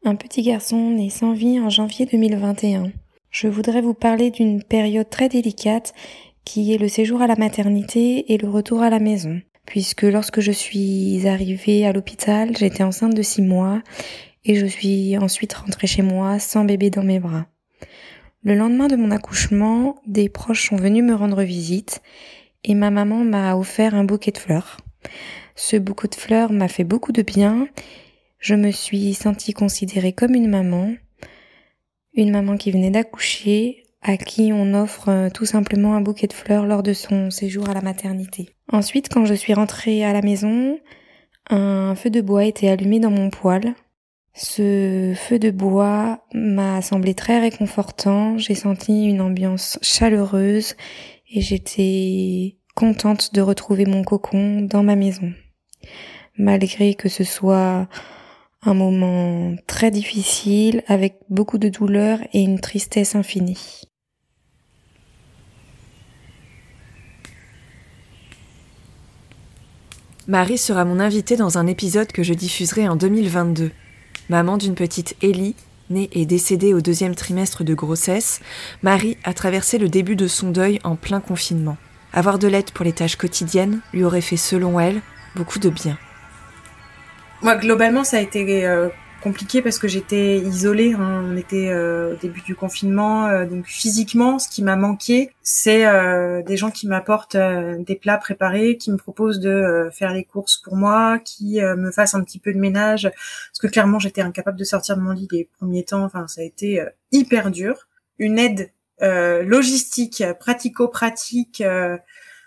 [0.04, 2.90] un petit garçon né sans vie en janvier 2021.
[3.30, 5.92] Je voudrais vous parler d'une période très délicate
[6.48, 9.42] qui est le séjour à la maternité et le retour à la maison.
[9.66, 13.82] Puisque lorsque je suis arrivée à l'hôpital, j'étais enceinte de six mois
[14.46, 17.44] et je suis ensuite rentrée chez moi sans bébé dans mes bras.
[18.42, 22.00] Le lendemain de mon accouchement, des proches sont venus me rendre visite
[22.64, 24.78] et ma maman m'a offert un bouquet de fleurs.
[25.54, 27.68] Ce bouquet de fleurs m'a fait beaucoup de bien.
[28.38, 30.94] Je me suis sentie considérée comme une maman,
[32.14, 36.32] une maman qui venait d'accoucher, à qui on offre euh, tout simplement un bouquet de
[36.32, 38.50] fleurs lors de son séjour à la maternité.
[38.70, 40.78] Ensuite, quand je suis rentrée à la maison,
[41.50, 43.74] un feu de bois était allumé dans mon poêle
[44.40, 50.76] ce feu de bois m'a semblé très réconfortant, j'ai senti une ambiance chaleureuse
[51.28, 55.32] et j'étais contente de retrouver mon cocon dans ma maison.
[56.36, 57.88] Malgré que ce soit
[58.62, 63.82] un moment très difficile avec beaucoup de douleur et une tristesse infinie.
[70.26, 73.70] Marie sera mon invitée dans un épisode que je diffuserai en 2022.
[74.28, 75.54] Maman d'une petite Ellie,
[75.88, 78.40] née et décédée au deuxième trimestre de grossesse,
[78.82, 81.78] Marie a traversé le début de son deuil en plein confinement.
[82.12, 85.00] Avoir de l'aide pour les tâches quotidiennes lui aurait fait, selon elle,
[85.34, 85.98] beaucoup de bien.
[87.42, 88.88] Moi, globalement, ça a été euh,
[89.22, 90.94] compliqué parce que j'étais isolée.
[90.94, 91.24] Hein.
[91.24, 95.86] On était euh, au début du confinement, euh, donc physiquement, ce qui m'a manqué, c'est
[95.86, 100.58] euh, des gens qui m'apportent des plats préparés, qui me proposent de faire les courses
[100.58, 104.58] pour moi, qui me fassent un petit peu de ménage, parce que clairement j'étais incapable
[104.58, 106.04] de sortir de mon lit les premiers temps.
[106.04, 107.88] Enfin, ça a été hyper dur.
[108.18, 108.70] Une aide
[109.00, 111.62] logistique, pratico-pratique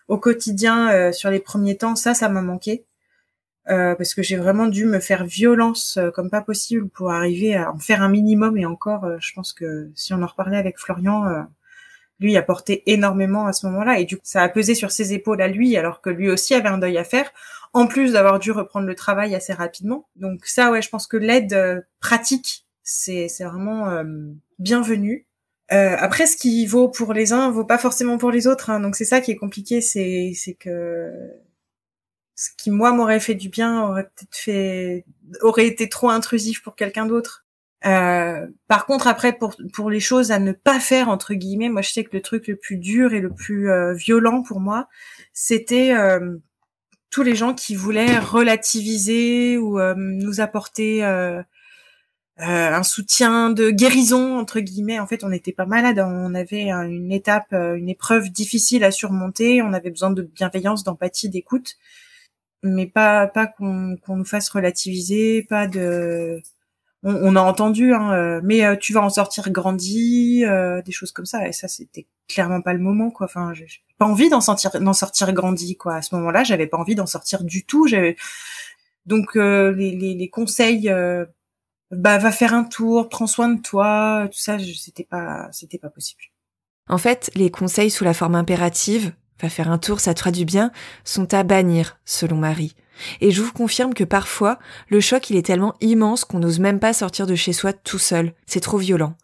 [0.07, 2.85] au quotidien sur les premiers temps, ça, ça m'a manqué.
[3.69, 7.55] Euh, parce que j'ai vraiment dû me faire violence euh, comme pas possible pour arriver
[7.55, 10.57] à en faire un minimum et encore euh, je pense que si on en reparlait
[10.57, 11.45] avec Florian
[12.19, 15.13] lui a porté énormément à ce moment-là et du coup ça a pesé sur ses
[15.13, 17.31] épaules à lui alors que lui aussi avait un deuil à faire
[17.73, 21.17] en plus d'avoir dû reprendre le travail assez rapidement donc ça ouais je pense que
[21.17, 24.03] l'aide pratique c'est c'est vraiment
[24.57, 25.27] bienvenu
[25.69, 28.69] après, ce qui vaut pour les uns vaut pas forcément pour les autres.
[28.69, 28.81] Hein.
[28.81, 31.31] Donc c'est ça qui est compliqué, c'est que
[32.41, 35.05] ce qui moi m'aurait fait du bien aurait peut-être fait
[35.41, 37.45] aurait été trop intrusif pour quelqu'un d'autre.
[37.85, 41.83] Euh, par contre, après, pour pour les choses à ne pas faire entre guillemets, moi
[41.83, 44.87] je sais que le truc le plus dur et le plus euh, violent pour moi,
[45.33, 46.37] c'était euh,
[47.11, 51.03] tous les gens qui voulaient relativiser ou nous apporter
[52.37, 54.99] un soutien de guérison entre guillemets.
[54.99, 59.61] En fait, on n'était pas malade, on avait une étape, une épreuve difficile à surmonter,
[59.61, 61.77] on avait besoin de bienveillance, d'empathie, d'écoute
[62.63, 66.41] mais pas pas qu'on qu'on nous fasse relativiser, pas de
[67.03, 71.11] on, a entendu hein, euh, mais euh, tu vas en sortir grandi, euh, des choses
[71.11, 73.25] comme ça et ça c'était clairement pas le moment quoi.
[73.25, 75.95] Enfin, j'ai pas envie d'en sortir d'en sortir grandi quoi.
[75.95, 77.87] À ce moment-là, j'avais pas envie d'en sortir du tout.
[77.87, 78.17] J'avais
[79.05, 80.93] Donc les, les, les, conseils,
[81.91, 85.89] bah va faire un tour, prends soin de toi, tout ça, c'était pas, c'était pas
[85.89, 86.21] possible.
[86.87, 90.31] En fait, les conseils sous la forme impérative, va faire un tour, ça te fera
[90.31, 90.71] du bien,
[91.03, 92.75] sont à bannir, selon Marie.
[93.19, 96.79] Et je vous confirme que parfois, le choc il est tellement immense qu'on n'ose même
[96.79, 98.33] pas sortir de chez soi tout seul.
[98.45, 99.15] C'est trop violent.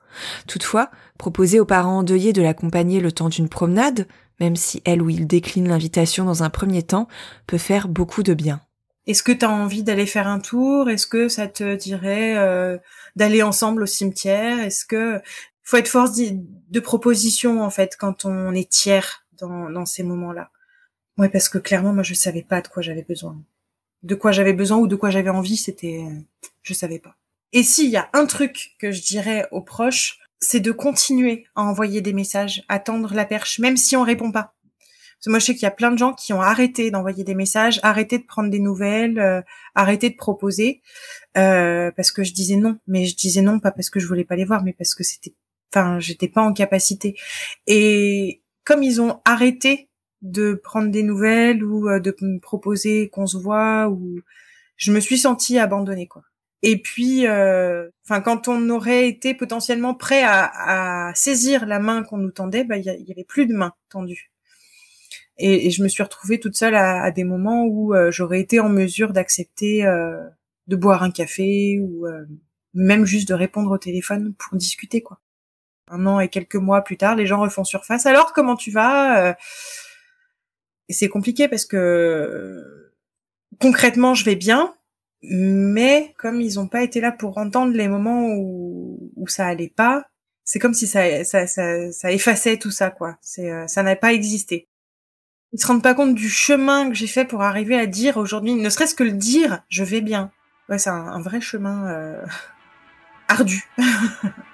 [0.47, 4.08] Toutefois, proposer aux parents endeuillés de l'accompagner le temps d'une promenade,
[4.39, 7.08] même si elle ou il décline l'invitation dans un premier temps,
[7.45, 8.62] peut faire beaucoup de bien.
[9.06, 10.89] Est-ce que tu as envie d'aller faire un tour?
[10.89, 12.77] Est-ce que ça te dirait euh,
[13.15, 14.60] d'aller ensemble au cimetière?
[14.60, 15.21] Est-ce que
[15.63, 20.52] faut être force de proposition en fait quand on est tiers dans, dans ces moments-là
[21.17, 23.38] Ouais, parce que clairement, moi, je savais pas de quoi j'avais besoin
[24.04, 26.04] de quoi j'avais besoin ou de quoi j'avais envie, c'était,
[26.63, 27.15] je savais pas.
[27.54, 31.63] Et s'il y a un truc que je dirais aux proches, c'est de continuer à
[31.63, 34.54] envoyer des messages, attendre la perche, même si on répond pas.
[35.15, 37.23] Parce que moi, je sais qu'il y a plein de gens qui ont arrêté d'envoyer
[37.23, 39.41] des messages, arrêté de prendre des nouvelles, euh,
[39.73, 40.82] arrêté de proposer,
[41.38, 42.78] euh, parce que je disais non.
[42.86, 45.04] Mais je disais non pas parce que je voulais pas les voir, mais parce que
[45.04, 45.34] c'était,
[45.73, 47.17] enfin, j'étais pas en capacité.
[47.65, 49.89] Et comme ils ont arrêté
[50.21, 54.19] de prendre des nouvelles ou euh, de me proposer qu'on se voit ou
[54.75, 56.23] je me suis sentie abandonnée quoi.
[56.63, 62.32] Et puis, euh, quand on aurait été potentiellement prêt à, saisir la main qu'on nous
[62.32, 64.32] tendait, bah, il y, avait plus de main tendue.
[65.38, 68.69] Et, je me suis retrouvée toute seule à, des moments où euh, j'aurais été en
[68.69, 69.84] mesure d'accepter
[70.67, 72.06] de boire un café ou
[72.73, 75.19] même juste de répondre au téléphone pour discuter quoi.
[75.89, 78.06] Un an et quelques mois plus tard, les gens refont surface.
[78.06, 79.36] Alors, comment tu vas
[80.89, 82.91] et c'est compliqué parce que
[83.60, 84.73] concrètement, je vais bien,
[85.21, 89.73] mais comme ils n'ont pas été là pour entendre les moments où, où ça allait
[89.76, 90.06] pas,
[90.43, 93.17] c'est comme si ça, ça, ça, ça, effaçait tout ça, quoi.
[93.21, 94.69] C'est, euh, ça n'a pas existé.
[95.52, 98.54] Ils se rendent pas compte du chemin que j'ai fait pour arriver à dire aujourd'hui,
[98.54, 100.32] ne serait-ce que le dire, je vais bien.
[100.69, 102.26] Ouais, c'est un, vrai chemin euh,
[103.28, 103.65] ardu.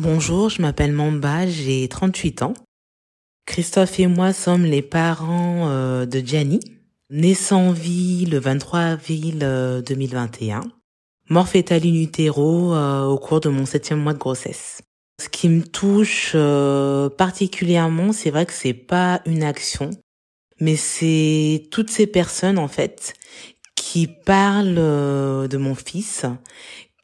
[0.00, 2.54] Bonjour, je m'appelle Mamba, j'ai 38 ans.
[3.46, 6.60] Christophe et moi sommes les parents euh, de Gianni,
[7.10, 9.38] né sans vie le 23 avril
[9.84, 10.62] 2021, euh,
[11.30, 14.82] mort fétale in utero euh, au cours de mon septième mois de grossesse.
[15.20, 16.36] Ce qui me touche
[17.16, 19.90] particulièrement, c'est vrai que c'est pas une action,
[20.60, 23.14] mais c'est toutes ces personnes en fait
[23.74, 26.24] qui parlent de mon fils,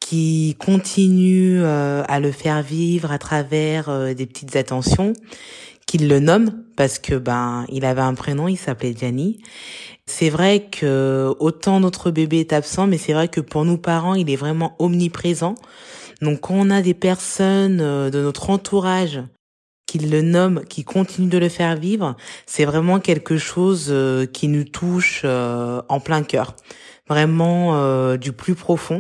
[0.05, 5.15] qui continue euh, à le faire vivre à travers euh, des petites attentions,
[5.87, 9.41] qu'il le nomme parce que ben il avait un prénom, il s'appelait Gianni.
[10.05, 14.15] C'est vrai que autant notre bébé est absent, mais c'est vrai que pour nous parents,
[14.15, 15.55] il est vraiment omniprésent.
[16.21, 19.23] Donc quand on a des personnes euh, de notre entourage
[19.87, 22.15] qui le nomment, qui continuent de le faire vivre,
[22.45, 23.95] c'est vraiment quelque chose
[24.33, 26.57] qui nous touche en plein cœur
[27.09, 28.99] vraiment euh, du plus profond,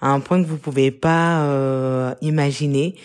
[0.00, 2.96] à un point que vous pouvez pas euh, imaginer.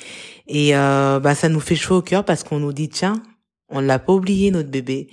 [0.48, 3.22] Et euh, bah ça nous fait chaud au cœur parce qu'on nous dit tiens,
[3.70, 5.10] on l'a pas oublié notre bébé.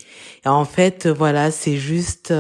[0.46, 2.32] Et en fait, voilà, c'est juste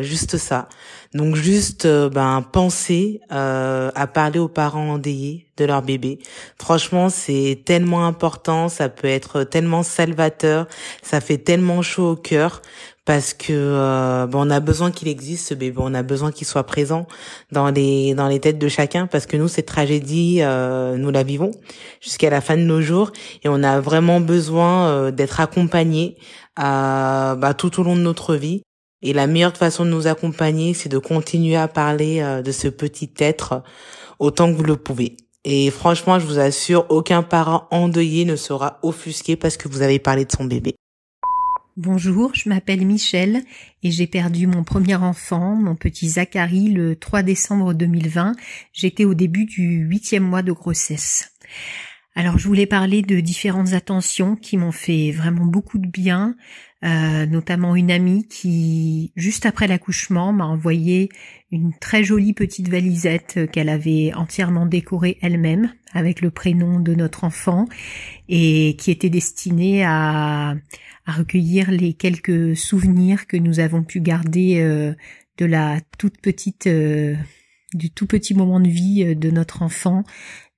[0.00, 0.68] juste ça.
[1.14, 6.18] Donc juste ben penser à parler aux parents endeuillés de leur bébé.
[6.60, 10.66] Franchement, c'est tellement important, ça peut être tellement salvateur,
[11.02, 12.60] ça fait tellement chaud au cœur
[13.04, 16.46] parce que euh, bon, on a besoin qu'il existe ce bébé, on a besoin qu'il
[16.46, 17.06] soit présent
[17.52, 21.22] dans les dans les têtes de chacun parce que nous cette tragédie euh, nous la
[21.22, 21.50] vivons
[22.00, 23.12] jusqu'à la fin de nos jours
[23.42, 26.16] et on a vraiment besoin euh, d'être accompagnés
[26.56, 28.62] à bah, tout au long de notre vie
[29.02, 33.10] et la meilleure façon de nous accompagner c'est de continuer à parler de ce petit
[33.18, 33.62] être
[34.18, 35.16] autant que vous le pouvez.
[35.44, 39.98] Et franchement, je vous assure, aucun parent endeuillé ne sera offusqué parce que vous avez
[39.98, 40.74] parlé de son bébé.
[41.76, 43.42] Bonjour, je m'appelle Michel
[43.82, 48.36] et j'ai perdu mon premier enfant, mon petit Zachary, le 3 décembre 2020.
[48.72, 51.32] J'étais au début du huitième mois de grossesse.
[52.14, 56.36] Alors je voulais parler de différentes attentions qui m'ont fait vraiment beaucoup de bien,
[56.84, 61.08] euh, notamment une amie qui, juste après l'accouchement, m'a envoyé
[61.50, 67.24] une très jolie petite valisette qu'elle avait entièrement décorée elle-même avec le prénom de notre
[67.24, 67.66] enfant
[68.28, 70.54] et qui était destinée à,
[71.06, 74.94] à recueillir les quelques souvenirs que nous avons pu garder euh,
[75.38, 77.14] de la toute petite, euh,
[77.74, 80.04] du tout petit moment de vie de notre enfant.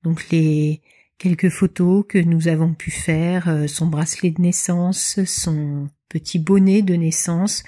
[0.02, 0.82] Donc les
[1.18, 6.94] quelques photos que nous avons pu faire, son bracelet de naissance, son petit bonnet de
[6.94, 7.64] naissance.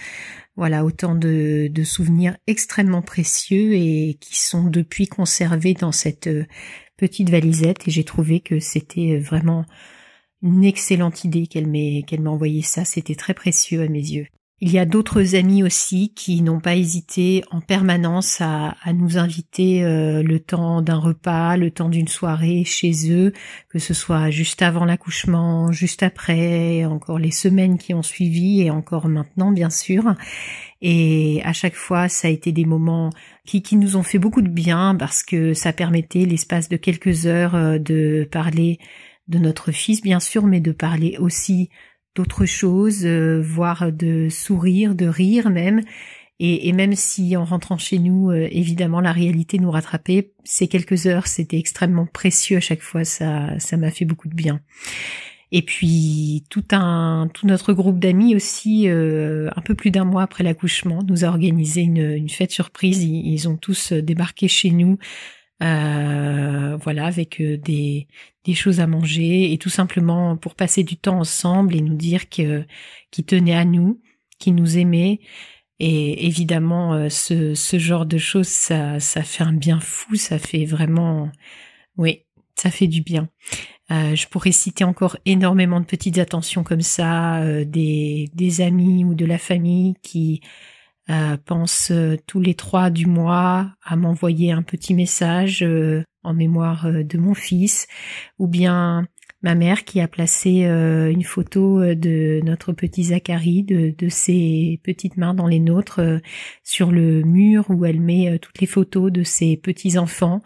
[0.57, 6.29] Voilà, autant de, de souvenirs extrêmement précieux et qui sont depuis conservés dans cette
[6.99, 9.65] petite valisette et j'ai trouvé que c'était vraiment
[10.43, 14.27] une excellente idée qu'elle m'ait qu'elle m'a envoyé ça, c'était très précieux à mes yeux.
[14.61, 19.17] Il y a d'autres amis aussi qui n'ont pas hésité en permanence à, à nous
[19.17, 23.33] inviter euh, le temps d'un repas, le temps d'une soirée chez eux,
[23.69, 28.71] que ce soit juste avant l'accouchement, juste après, encore les semaines qui ont suivi et
[28.71, 30.17] encore maintenant bien sûr.
[30.83, 33.11] Et à chaque fois, ça a été des moments
[33.45, 37.27] qui, qui nous ont fait beaucoup de bien parce que ça permettait l'espace de quelques
[37.27, 38.81] heures euh, de parler
[39.29, 41.69] de notre fils bien sûr, mais de parler aussi
[42.15, 45.83] d'autres choses, euh, voire de sourire, de rire même.
[46.41, 51.07] Et, même si en rentrant chez nous, euh, évidemment, la réalité nous rattrapait, ces quelques
[51.07, 53.05] heures, c'était extrêmement précieux à chaque fois.
[53.05, 54.61] Ça, ça m'a fait beaucoup de bien.
[55.51, 60.23] Et puis tout un, tout notre groupe d'amis aussi, euh, un peu plus d'un mois
[60.23, 63.03] après l'accouchement, nous a organisé une, une fête surprise.
[63.03, 64.99] ils, ont tous débarqué chez nous
[65.63, 68.07] euh, voilà, avec euh, des,
[68.45, 72.29] des choses à manger et tout simplement pour passer du temps ensemble et nous dire
[72.29, 72.65] que
[73.11, 74.01] qu'ils tenaient à nous,
[74.39, 75.21] qu'ils nous aimaient.
[75.81, 80.39] Et évidemment, euh, ce, ce genre de choses, ça, ça fait un bien fou, ça
[80.39, 81.31] fait vraiment,
[81.97, 82.25] oui,
[82.57, 83.29] ça fait du bien.
[83.91, 89.05] Euh, je pourrais citer encore énormément de petites attentions comme ça, euh, des, des amis
[89.05, 90.43] ou de la famille qui
[91.11, 96.35] euh, pense euh, tous les trois du mois à m'envoyer un petit message euh, en
[96.35, 97.87] mémoire de mon fils,
[98.39, 99.07] ou bien
[99.41, 105.17] ma mère qui a placé une photo de notre petit Zachary, de, de ses petites
[105.17, 106.01] mains dans les nôtres
[106.65, 110.43] sur le mur où elle met toutes les photos de ses petits enfants.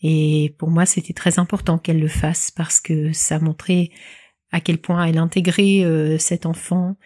[0.00, 3.90] Et pour moi, c'était très important qu'elle le fasse parce que ça montrait
[4.52, 6.96] à quel point elle intégrait cet enfant,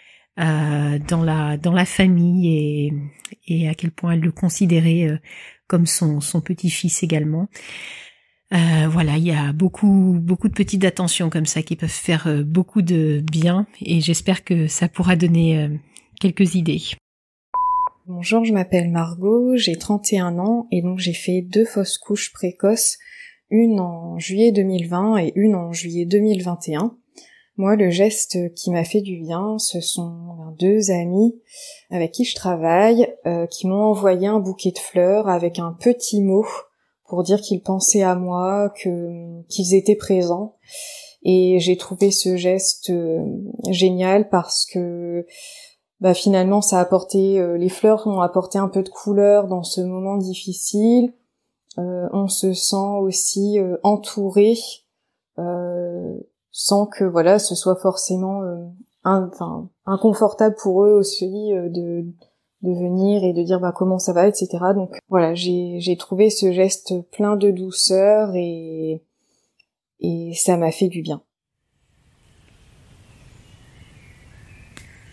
[0.41, 2.93] euh, dans la dans la famille et,
[3.47, 5.19] et à quel point elle le considérait euh,
[5.67, 7.49] comme son son petit-fils également.
[8.53, 12.27] Euh, voilà, il y a beaucoup beaucoup de petites attentions comme ça qui peuvent faire
[12.27, 15.69] euh, beaucoup de bien et j'espère que ça pourra donner
[16.21, 16.83] quelques idées.
[18.07, 22.99] Bonjour, je m'appelle Margot, j'ai 31 ans et donc j'ai fait deux fausses couches précoces,
[23.49, 26.97] une en juillet 2020 et une en juillet 2021.
[27.59, 31.39] Moi, le geste qui m'a fait du bien, ce sont deux amis
[31.91, 36.23] avec qui je travaille, euh, qui m'ont envoyé un bouquet de fleurs avec un petit
[36.23, 36.47] mot
[37.09, 40.57] pour dire qu'ils pensaient à moi, que qu'ils étaient présents.
[41.25, 43.23] Et j'ai trouvé ce geste euh,
[43.69, 45.27] génial parce que
[46.01, 49.63] bah, finalement, ça a apporté, euh, les fleurs ont apporté un peu de couleur dans
[49.63, 51.13] ce moment difficile.
[51.77, 54.57] on se sent aussi entouré
[56.53, 58.65] sans que voilà ce soit forcément euh,
[59.05, 62.07] enfin, inconfortable pour eux aussi euh, de
[62.63, 66.31] de venir et de dire bah comment ça va etc donc voilà j'ai j'ai trouvé
[66.31, 69.03] ce geste plein de douceur et
[69.99, 71.23] et ça m'a fait du bien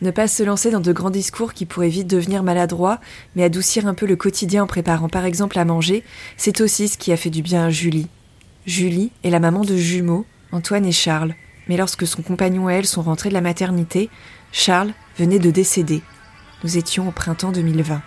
[0.01, 3.01] Ne pas se lancer dans de grands discours qui pourraient vite devenir maladroits,
[3.35, 6.05] mais adoucir un peu le quotidien en préparant par exemple à manger,
[6.37, 8.07] c'est aussi ce qui a fait du bien à Julie.
[8.65, 11.35] Julie est la maman de jumeaux, Antoine et Charles.
[11.67, 14.09] Mais lorsque son compagnon et elle sont rentrés de la maternité,
[14.51, 16.01] Charles venait de décéder.
[16.63, 18.01] Nous étions au printemps 2020.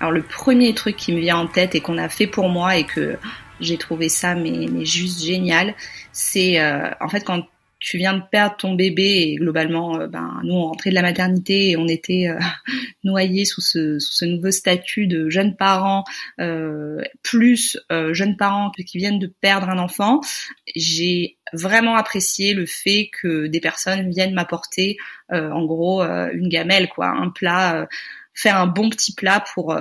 [0.00, 2.76] Alors le premier truc qui me vient en tête et qu'on a fait pour moi
[2.76, 3.18] et que
[3.60, 5.74] j'ai trouvé ça mais, juste génial,
[6.12, 7.42] c'est euh, en fait quand
[7.80, 11.02] tu viens de perdre ton bébé et globalement, euh, ben nous on rentrait de la
[11.02, 12.38] maternité et on était euh,
[13.04, 16.04] noyés sous ce, nouveau statut de jeunes parents
[16.40, 20.20] euh, plus euh, jeunes parents qui viennent de perdre un enfant.
[20.74, 24.96] J'ai vraiment apprécié le fait que des personnes viennent m'apporter
[25.30, 27.88] en gros une gamelle quoi, un plat
[28.34, 29.74] faire un bon petit plat pour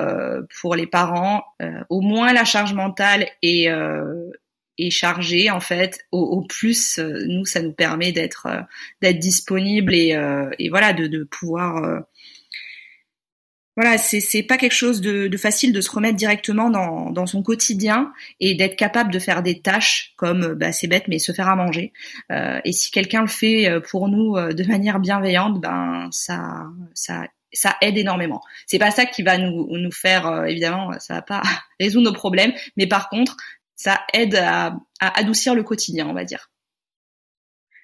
[0.62, 1.44] pour les parents,
[1.90, 3.70] au moins la charge mentale et
[4.78, 8.62] est chargé en fait au, plus euh, nous ça nous permet d'être euh,
[9.02, 12.04] d'être disponible et, euh, et voilà de, de pouvoir
[13.76, 17.26] voilà c'est c'est pas quelque chose de, de, facile de se remettre directement dans, dans
[17.26, 21.32] son quotidien et d'être capable de faire des tâches comme bah, c'est bête mais se
[21.32, 21.94] faire à manger
[22.30, 27.98] et si quelqu'un le fait pour nous de manière bienveillante ben ça ça ça aide
[27.98, 28.42] énormément.
[28.66, 31.42] C'est pas ça qui va nous, nous faire, évidemment, ça va pas
[31.80, 33.38] résoudre nos problèmes, mais par contre,
[33.78, 36.52] ça aide à, adoucir le quotidien, on va dire.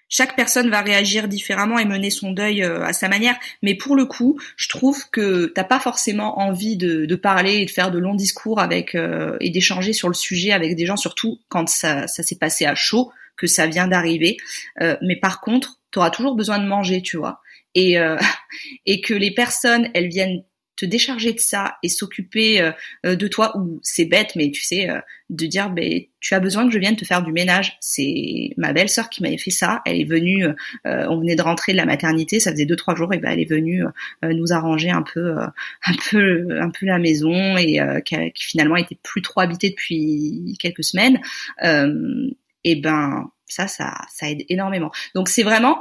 [0.09, 3.95] Chaque personne va réagir différemment et mener son deuil euh, à sa manière, mais pour
[3.95, 7.99] le coup, je trouve que t'as pas forcément envie de, parler et de faire de
[7.99, 12.07] longs discours avec euh, et d'échanger sur le sujet avec des gens, surtout quand ça,
[12.07, 14.37] s'est passé à chaud, que ça vient d'arriver.
[14.81, 17.41] Euh, mais par contre, tu auras toujours besoin de manger, tu vois.
[17.73, 17.97] et
[18.85, 20.43] et que les personnes elles viennent
[20.75, 22.71] te décharger de ça et s'occuper euh,
[23.05, 24.99] euh, de toi ou c'est bête mais tu sais euh,
[25.29, 27.77] de dire ben tu as besoin que je vienne te faire du ménage.
[27.81, 29.81] C'est ma belle sœur qui m'avait fait ça.
[29.85, 30.45] Elle est venue
[30.85, 32.39] on venait de rentrer de la maternité.
[32.39, 33.83] Ça faisait deux trois jours et ben elle est venue
[34.23, 38.97] nous arranger un peu un peu un peu la maison et qui, qui, finalement était
[39.03, 41.19] plus trop habitée depuis quelques semaines.
[42.63, 44.91] Et ben ça ça aide énormément.
[45.15, 45.79] Donc c'est vraiment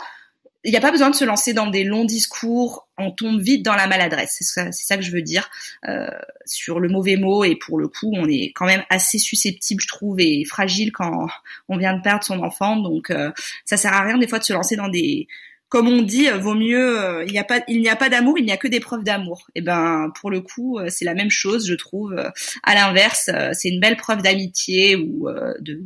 [0.65, 3.65] il n'y a pas besoin de se lancer dans des longs discours, on tombe vite
[3.65, 4.37] dans la maladresse.
[4.41, 5.51] C'est ça, que je veux dire
[5.89, 6.07] euh,
[6.47, 7.43] sur le mauvais mot.
[7.43, 11.27] Et pour le coup, on est quand même assez susceptible, je trouve, et fragile quand
[11.69, 12.77] on vient de perdre son enfant.
[12.77, 13.33] Donc, euh,
[13.65, 15.27] ça sert à rien des fois de se lancer dans des
[15.73, 17.01] comme on dit, euh, vaut mieux.
[17.01, 18.79] Euh, il n'y a pas, il n'y a pas d'amour, il n'y a que des
[18.79, 19.49] preuves d'amour.
[19.55, 22.15] Et ben, pour le coup, euh, c'est la même chose, je trouve.
[22.63, 25.81] À l'inverse, c'est une belle preuve d'amitié ou de,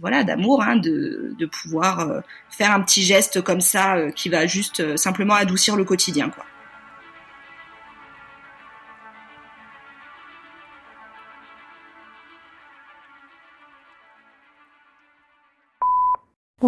[0.00, 4.96] voilà, d'amour, hein, de, de pouvoir faire un petit geste comme ça qui va juste
[4.96, 6.44] simplement adoucir le quotidien, quoi.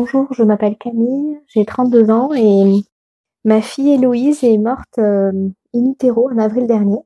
[0.03, 2.81] Bonjour, je m'appelle Camille, j'ai 32 ans et
[3.45, 5.31] ma fille Héloïse est morte euh,
[5.75, 7.01] in utero en avril dernier.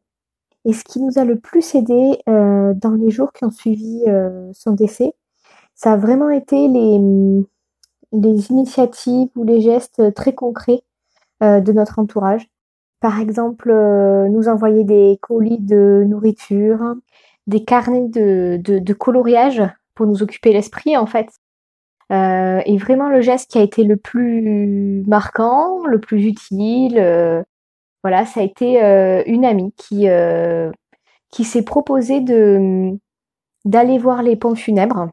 [0.65, 4.05] Et ce qui nous a le plus aidé euh, dans les jours qui ont suivi
[4.07, 5.13] euh, son décès,
[5.75, 7.43] ça a vraiment été les,
[8.13, 10.85] initiatives ou les gestes très concrets
[11.41, 12.49] de notre entourage.
[13.01, 13.73] Par exemple,
[14.31, 16.95] nous envoyer des colis de nourriture,
[17.49, 19.65] des carnets de, de coloriage
[19.97, 21.27] pour nous occuper l'esprit en fait.
[22.13, 27.43] Euh, et vraiment le geste qui a été le plus marquant, le plus utile, euh,
[28.03, 30.07] voilà, ça a été euh, une amie qui
[31.31, 32.91] qui s'est proposé de
[33.65, 35.09] d'aller voir les pompes funèbres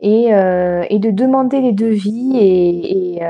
[0.00, 3.20] et, et de demander les devis et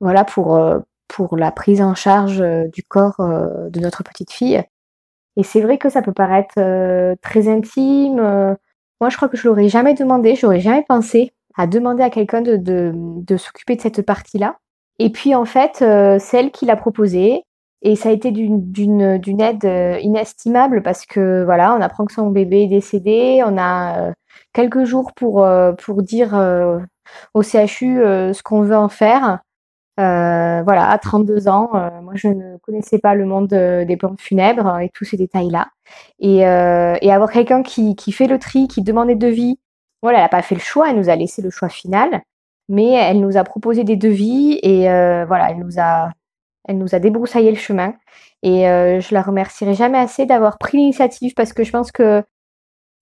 [0.00, 0.60] voilà pour
[1.08, 2.42] pour la prise en charge
[2.72, 4.62] du corps de notre petite fille.
[5.36, 6.54] Et c'est vrai que ça peut paraître
[7.22, 8.16] très intime.
[9.00, 12.40] moi, je crois que je l'aurais jamais demandé, j'aurais jamais pensé à demander à quelqu'un
[12.40, 14.56] de, de, de s'occuper de cette partie-là.
[14.98, 17.42] Et puis en fait, euh, c'est elle qui l'a proposé.
[17.86, 22.30] Et ça a été d'une aide euh, inestimable parce que voilà, on apprend que son
[22.30, 24.12] bébé est décédé, on a euh,
[24.54, 25.46] quelques jours pour
[25.84, 26.34] pour dire
[27.34, 29.40] au CHU ce qu'on veut en faire.
[29.98, 34.88] voilà, à 32 ans, moi je ne connaissais pas le monde des plantes funèbres et
[34.94, 35.68] tous ces détails-là.
[36.20, 39.58] Et, et avoir quelqu'un qui, qui fait le tri, qui demande des devis,
[40.04, 42.20] voilà, elle n'a pas fait le choix, elle nous a laissé le choix final,
[42.68, 46.12] mais elle nous a proposé des devis et euh, voilà, elle nous a,
[46.68, 47.94] elle nous a débroussaillé le chemin.
[48.42, 52.22] Et euh, je la remercierai jamais assez d'avoir pris l'initiative parce que je pense que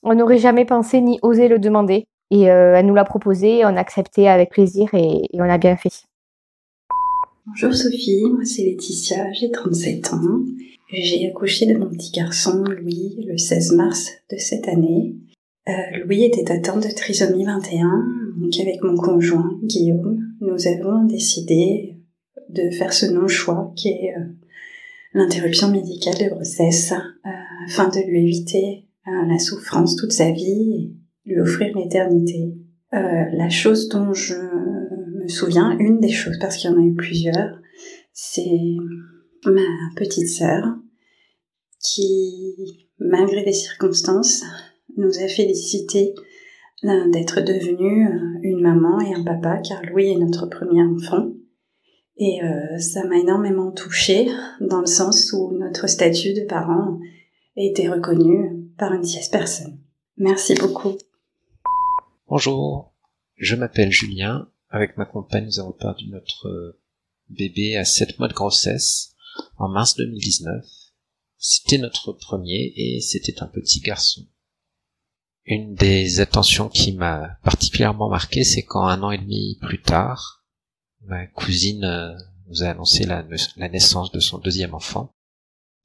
[0.05, 2.07] on n'aurait jamais pensé ni osé le demander.
[2.31, 5.59] Et euh, elle nous l'a proposé, on a accepté avec plaisir et, et on a
[5.59, 6.05] bien fait.
[7.47, 10.39] Bonjour Sophie, moi c'est Laetitia, j'ai 37 ans.
[10.93, 15.17] J'ai accouché de mon petit garçon Louis le 16 mars de cette année.
[15.69, 15.73] Euh,
[16.05, 18.05] Louis était atteint de trisomie 21,
[18.37, 22.01] donc avec mon conjoint Guillaume, nous avons décidé
[22.49, 24.25] de faire ce non-choix qui est euh,
[25.15, 27.31] l'interruption médicale de grossesse euh,
[27.69, 30.95] afin de lui éviter la souffrance toute sa vie
[31.27, 32.55] et lui offrir l'éternité.
[32.93, 36.95] la chose dont je me souviens, une des choses, parce qu'il y en a eu
[36.95, 37.59] plusieurs,
[38.13, 38.77] c'est
[39.45, 39.63] ma
[39.97, 40.77] petite sœur
[41.81, 42.55] qui,
[43.01, 44.45] malgré les circonstances,
[44.97, 46.15] nous a félicité
[46.85, 51.31] euh, d'être devenue euh, une maman et un papa, car Louis est notre premier enfant.
[52.17, 54.29] Et euh, ça m'a énormément touchée
[54.61, 56.99] dans le sens où notre statut de parent
[57.57, 59.79] a été reconnu par une tierce personne.
[60.17, 60.97] Merci beaucoup.
[62.29, 62.93] Bonjour,
[63.37, 64.49] je m'appelle Julien.
[64.69, 66.77] Avec ma compagne, nous avons perdu notre
[67.29, 69.15] bébé à 7 mois de grossesse
[69.59, 70.65] en mars 2019.
[71.39, 74.23] C'était notre premier et c'était un petit garçon.
[75.45, 80.45] Une des attentions qui m'a particulièrement marqué, c'est quand un an et demi plus tard,
[81.01, 82.17] ma cousine euh,
[82.47, 83.25] nous a annoncé la,
[83.69, 85.13] naissance de son deuxième enfant.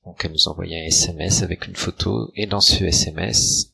[0.05, 3.73] Donc elle nous envoyait un SMS avec une photo, et dans ce SMS,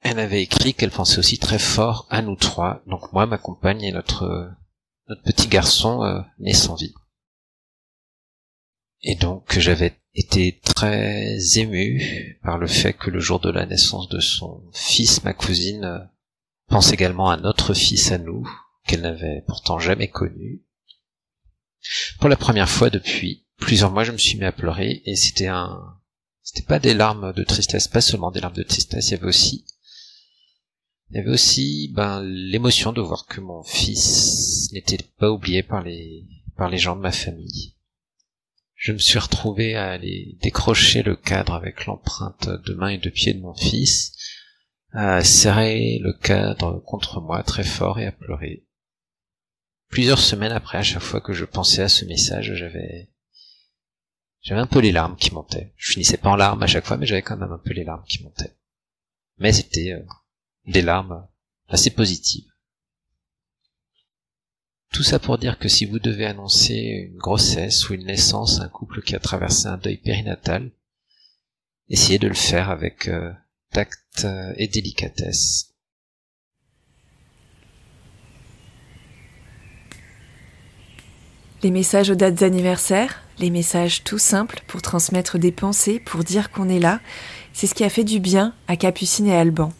[0.00, 3.82] elle avait écrit qu'elle pensait aussi très fort à nous trois, donc moi, ma compagne
[3.82, 4.50] et notre,
[5.08, 6.94] notre petit garçon euh, né vie.
[9.06, 14.08] Et donc j'avais été très ému par le fait que le jour de la naissance
[14.08, 16.08] de son fils, ma cousine
[16.68, 18.48] pense également à notre fils à nous,
[18.86, 20.64] qu'elle n'avait pourtant jamais connu.
[22.18, 25.48] Pour la première fois depuis plusieurs mois, je me suis mis à pleurer et c'était
[25.48, 26.00] un,
[26.42, 29.26] c'était pas des larmes de tristesse, pas seulement des larmes de tristesse, il y avait
[29.26, 29.66] aussi,
[31.10, 35.82] il y avait aussi, ben, l'émotion de voir que mon fils n'était pas oublié par
[35.82, 36.24] les,
[36.56, 37.73] par les gens de ma famille.
[38.84, 43.08] Je me suis retrouvé à aller décrocher le cadre avec l'empreinte de main et de
[43.08, 44.12] pied de mon fils,
[44.92, 48.66] à serrer le cadre contre moi très fort et à pleurer.
[49.88, 53.08] Plusieurs semaines après, à chaque fois que je pensais à ce message, j'avais
[54.42, 55.72] j'avais un peu les larmes qui montaient.
[55.78, 57.84] Je finissais pas en larmes à chaque fois, mais j'avais quand même un peu les
[57.84, 58.54] larmes qui montaient.
[59.38, 60.04] Mais c'était euh,
[60.66, 61.26] des larmes
[61.68, 62.53] assez positives.
[64.94, 68.64] Tout ça pour dire que si vous devez annoncer une grossesse ou une naissance à
[68.66, 70.70] un couple qui a traversé un deuil périnatal,
[71.88, 73.32] essayez de le faire avec euh,
[73.72, 75.74] tact euh, et délicatesse.
[81.64, 86.52] Les messages aux dates anniversaires, les messages tout simples pour transmettre des pensées, pour dire
[86.52, 87.00] qu'on est là,
[87.52, 89.72] c'est ce qui a fait du bien à Capucine et Alban.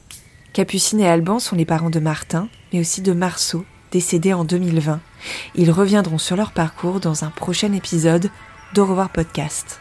[0.52, 3.64] Capucine et Alban sont les parents de Martin, mais aussi de Marceau,
[3.94, 5.00] décédé en 2020.
[5.54, 8.28] Ils reviendront sur leur parcours dans un prochain épisode
[8.74, 9.80] d'Au revoir podcast.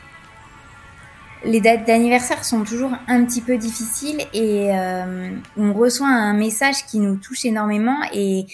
[1.43, 6.86] Les dates d'anniversaire sont toujours un petit peu difficiles et euh, on reçoit un message
[6.86, 8.45] qui nous touche énormément et,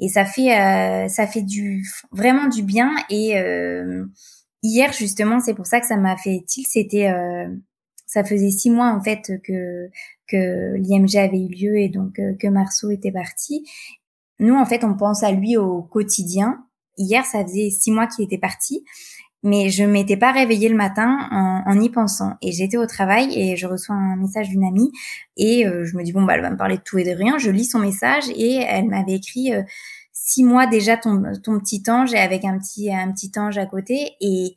[0.00, 4.06] et ça fait euh, ça fait du vraiment du bien et euh,
[4.62, 7.12] hier justement c'est pour ça que ça m'a fait tilt c'était
[8.06, 9.90] ça faisait six mois en fait que
[10.26, 13.64] que l'IMG avait eu lieu et donc que Marceau était parti
[14.38, 16.64] nous, en fait, on pense à lui au quotidien.
[16.96, 18.84] Hier, ça faisait six mois qu'il était parti,
[19.42, 21.28] mais je m'étais pas réveillée le matin
[21.66, 22.34] en, y pensant.
[22.40, 24.90] Et j'étais au travail et je reçois un message d'une amie
[25.36, 27.10] et euh, je me dis bon bah elle va me parler de tout et de
[27.10, 27.36] rien.
[27.38, 29.62] Je lis son message et elle m'avait écrit euh,
[30.12, 33.66] six mois déjà ton, ton petit ange et avec un petit un petit ange à
[33.66, 34.56] côté et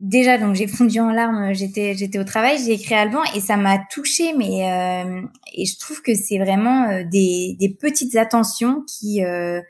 [0.00, 3.56] déjà donc j'ai fondu en larmes j'étais j'étais au travail j'ai écrit Alban et ça
[3.56, 5.22] m'a touchée mais euh,
[5.54, 9.60] et je trouve que c'est vraiment euh, des, des petites attentions qui euh,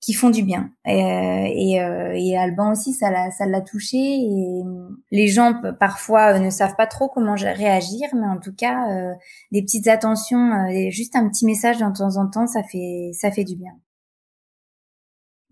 [0.00, 0.70] qui font du bien.
[0.86, 4.62] Et, et, et Alban aussi ça l'a ça l'a touché et
[5.10, 8.86] les gens parfois ne savent pas trop comment réagir mais en tout cas
[9.50, 10.52] des petites attentions
[10.90, 13.72] juste un petit message de temps en temps ça fait ça fait du bien.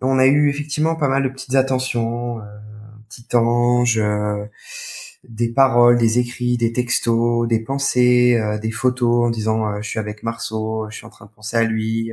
[0.00, 2.38] On a eu effectivement pas mal de petites attentions
[3.08, 4.44] petit ange, euh,
[5.24, 9.88] des paroles, des écrits, des textos, des pensées, euh, des photos en disant euh, je
[9.88, 12.12] suis avec Marceau, je suis en train de penser à lui.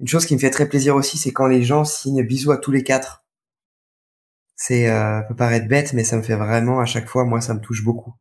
[0.00, 2.58] Une chose qui me fait très plaisir aussi, c'est quand les gens signent bisous à
[2.58, 3.24] tous les quatre.
[4.56, 4.88] C'est
[5.28, 7.84] peut paraître bête, mais ça me fait vraiment à chaque fois, moi, ça me touche
[7.84, 8.14] beaucoup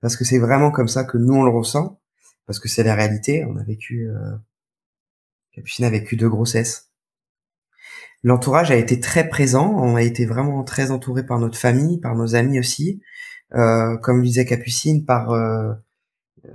[0.00, 2.00] parce que c'est vraiment comme ça que nous on le ressent,
[2.46, 3.44] parce que c'est la réalité.
[3.46, 4.08] On a vécu,
[5.52, 6.85] Capucine a vécu deux grossesses
[8.26, 9.72] l'entourage a été très présent.
[9.78, 13.00] On a été vraiment très entouré par notre famille, par nos amis aussi,
[13.54, 15.72] euh, comme disait Capucine, par euh,
[16.44, 16.50] euh,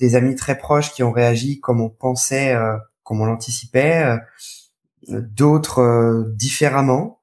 [0.00, 2.56] des amis très proches qui ont réagi comme on pensait,
[3.04, 4.18] comme on l'anticipait,
[5.08, 7.20] d'autres différemment.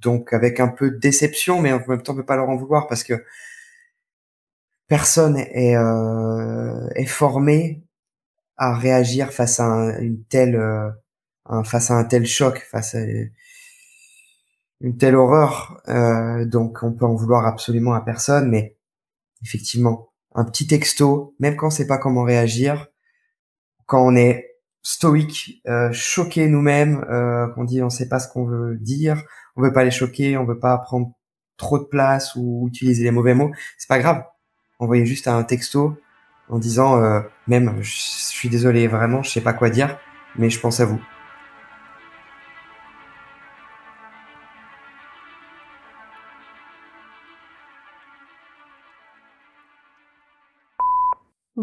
[0.00, 2.56] donc avec un peu de déception, mais en même temps on peut pas leur en
[2.56, 3.24] vouloir parce que
[4.86, 5.74] personne est,
[6.94, 7.82] est formé
[8.56, 10.56] à réagir face à une telle
[11.64, 13.00] face à un tel choc, face à
[14.80, 15.80] une telle horreur.
[15.88, 18.76] Euh, donc on peut en vouloir absolument à personne, mais
[19.42, 22.88] effectivement, un petit texto, même quand on sait pas comment réagir,
[23.86, 24.48] quand on est
[24.82, 29.22] stoïque, euh, choqué nous-mêmes, euh, qu'on dit on sait pas ce qu'on veut dire,
[29.56, 31.12] on veut pas les choquer, on veut pas prendre
[31.56, 34.24] trop de place ou utiliser les mauvais mots, c'est pas grave.
[34.78, 35.98] Envoyez juste un texto
[36.48, 39.98] en disant euh, même je suis désolé vraiment, je sais pas quoi dire,
[40.36, 41.00] mais je pense à vous.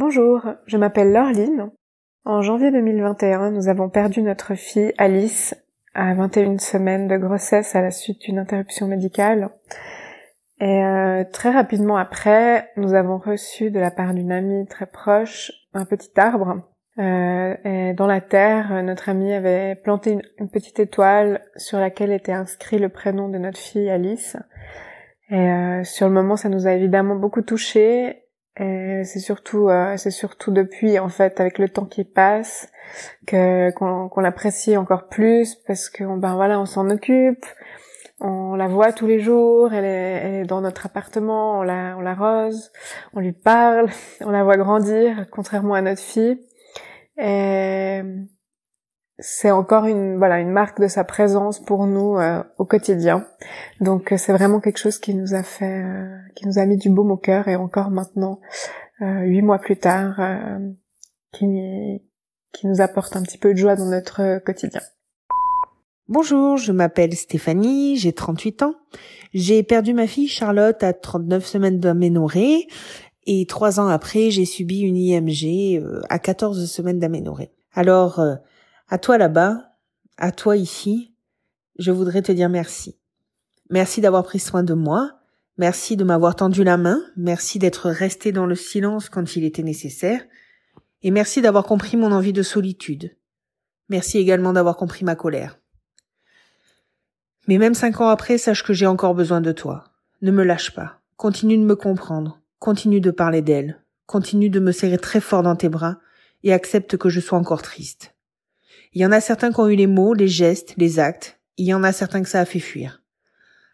[0.08, 1.72] Bonjour, je m'appelle Laureline.
[2.26, 5.56] En janvier 2021, nous avons perdu notre fille Alice
[5.96, 9.50] à 21 semaines de grossesse à la suite d'une interruption médicale.
[10.62, 15.52] Et euh, très rapidement après, nous avons reçu de la part d'une amie très proche
[15.74, 16.62] un petit arbre.
[17.00, 22.32] Euh, et dans la terre, notre amie avait planté une, petite étoile sur laquelle était
[22.32, 24.38] inscrit le prénom de notre fille Alice.
[25.32, 28.22] Et euh, sur le moment, ça nous a évidemment beaucoup touchés
[28.58, 32.70] c'est surtout, euh, c'est surtout depuis en fait, avec le temps qui passe,
[33.28, 37.46] que qu'on l'apprécie encore plus parce que ben voilà, on s'en occupe,
[38.22, 41.96] on la voit tous les jours, elle est, elle est dans notre appartement, on la,
[41.98, 42.72] on la rose,
[43.14, 43.90] on lui parle,
[44.22, 46.40] on la voit grandir, contrairement à notre fille.
[47.18, 48.02] Et
[49.20, 53.26] c'est encore une voilà une marque de sa présence pour nous euh, au quotidien.
[53.82, 56.78] Donc euh, c'est vraiment quelque chose qui nous a fait euh, qui nous a mis
[56.78, 58.40] du baume au cœur et encore maintenant
[59.02, 60.22] huit mois plus tard
[61.34, 62.02] qui
[62.54, 64.80] qui nous apporte un petit peu de joie dans notre quotidien.
[66.08, 68.76] Bonjour, je m'appelle Stéphanie, j'ai 38 ans.
[69.34, 72.68] J'ai perdu ma fille Charlotte à 39 semaines d'aménorrhée
[73.26, 77.52] et trois ans après, j'ai subi une IMG euh, à 14 semaines d'aménorrhée.
[77.74, 78.36] Alors, euh,
[78.88, 79.72] à toi là-bas,
[80.18, 81.14] à toi ici,
[81.78, 82.98] je voudrais te dire merci.
[83.70, 85.20] Merci d'avoir pris soin de moi,
[85.58, 89.64] merci de m'avoir tendu la main, merci d'être resté dans le silence quand il était
[89.64, 90.24] nécessaire,
[91.02, 93.16] et merci d'avoir compris mon envie de solitude.
[93.90, 95.60] Merci également d'avoir compris ma colère.
[97.48, 99.84] Mais même cinq ans après, sache que j'ai encore besoin de toi.
[100.22, 101.02] Ne me lâche pas.
[101.18, 102.42] Continue de me comprendre.
[102.60, 103.84] Continue de parler d'elle.
[104.08, 105.98] Continue de me serrer très fort dans tes bras
[106.44, 108.15] et accepte que je sois encore triste.
[108.96, 111.38] Il y en a certains qui ont eu les mots, les gestes, les actes.
[111.58, 113.04] Il y en a certains que ça a fait fuir.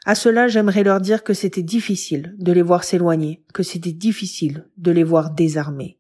[0.03, 4.67] À cela, j'aimerais leur dire que c'était difficile de les voir s'éloigner, que c'était difficile
[4.78, 5.99] de les voir désarmés.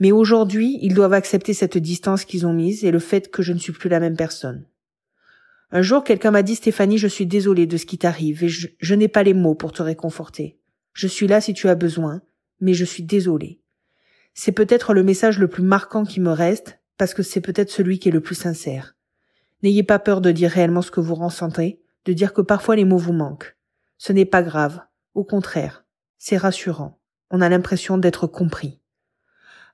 [0.00, 3.52] Mais aujourd'hui, ils doivent accepter cette distance qu'ils ont mise et le fait que je
[3.52, 4.66] ne suis plus la même personne.
[5.70, 8.94] Un jour, quelqu'un m'a dit, Stéphanie, je suis désolée de ce qui t'arrive et je,
[8.96, 10.58] n'ai pas les mots pour te réconforter.
[10.94, 12.22] Je suis là si tu as besoin,
[12.60, 13.60] mais je suis désolée.
[14.34, 17.98] C'est peut-être le message le plus marquant qui me reste, parce que c'est peut-être celui
[17.98, 18.94] qui est le plus sincère.
[19.64, 22.84] N'ayez pas peur de dire réellement ce que vous ressentez, de dire que parfois les
[22.84, 23.56] mots vous manquent.
[23.98, 24.80] Ce n'est pas grave.
[25.14, 25.84] Au contraire,
[26.18, 27.00] c'est rassurant.
[27.32, 28.78] On a l'impression d'être compris.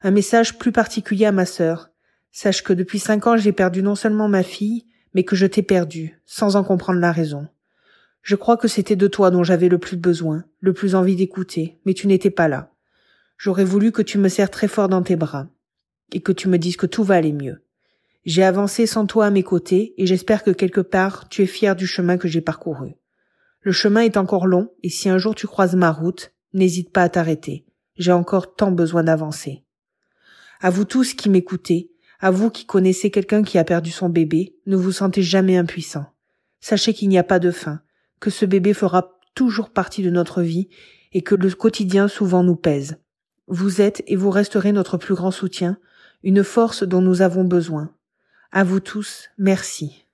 [0.01, 1.91] Un message plus particulier à ma sœur.
[2.33, 5.63] Sache que depuis cinq ans, j'ai perdu non seulement ma fille, mais que je t'ai
[5.63, 7.47] perdu, sans en comprendre la raison.
[8.23, 11.79] Je crois que c'était de toi dont j'avais le plus besoin, le plus envie d'écouter,
[11.85, 12.73] mais tu n'étais pas là.
[13.37, 15.51] J'aurais voulu que tu me serres très fort dans tes bras,
[16.13, 17.63] et que tu me dises que tout va aller mieux.
[18.25, 21.77] J'ai avancé sans toi à mes côtés, et j'espère que quelque part tu es fier
[21.77, 22.95] du chemin que j'ai parcouru.
[23.61, 27.03] Le chemin est encore long, et si un jour tu croises ma route, n'hésite pas
[27.03, 27.65] à t'arrêter.
[27.97, 29.65] J'ai encore tant besoin d'avancer.
[30.61, 31.91] À vous tous qui m'écoutez,
[32.21, 36.07] à vous qui connaissez quelqu'un qui a perdu son bébé, ne vous sentez jamais impuissant.
[36.61, 37.81] Sachez qu'il n'y a pas de fin,
[38.21, 40.69] que ce bébé fera toujours partie de notre vie
[41.13, 42.97] et que le quotidien souvent nous pèse.
[43.47, 45.79] Vous êtes et vous resterez notre plus grand soutien,
[46.23, 47.91] une force dont nous avons besoin.
[48.53, 50.05] À vous tous, merci.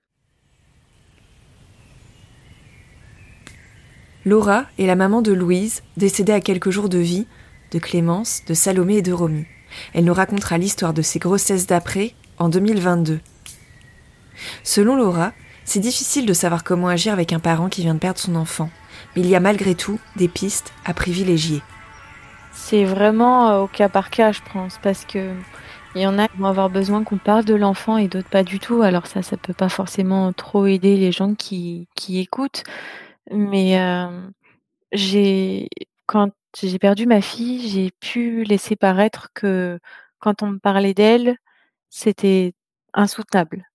[4.25, 7.27] Laura est la maman de Louise, décédée à quelques jours de vie,
[7.71, 9.45] de Clémence, de Salomé et de Romy.
[9.93, 13.19] Elle nous racontera l'histoire de ses grossesses d'après en 2022.
[14.63, 15.33] Selon Laura,
[15.63, 18.69] c'est difficile de savoir comment agir avec un parent qui vient de perdre son enfant,
[19.15, 21.61] mais il y a malgré tout des pistes à privilégier.
[22.53, 25.33] C'est vraiment euh, au cas par cas, je pense, parce que
[25.95, 28.43] il y en a qui vont avoir besoin qu'on parle de l'enfant et d'autres pas
[28.43, 28.81] du tout.
[28.81, 32.63] Alors ça, ça peut pas forcément trop aider les gens qui, qui écoutent.
[33.31, 34.21] Mais euh,
[34.93, 35.69] j'ai
[36.07, 36.31] quand
[36.61, 39.79] j'ai perdu ma fille, j'ai pu laisser paraître que
[40.19, 41.37] quand on me parlait d'elle,
[41.89, 42.53] c'était
[42.93, 43.65] insoutenable.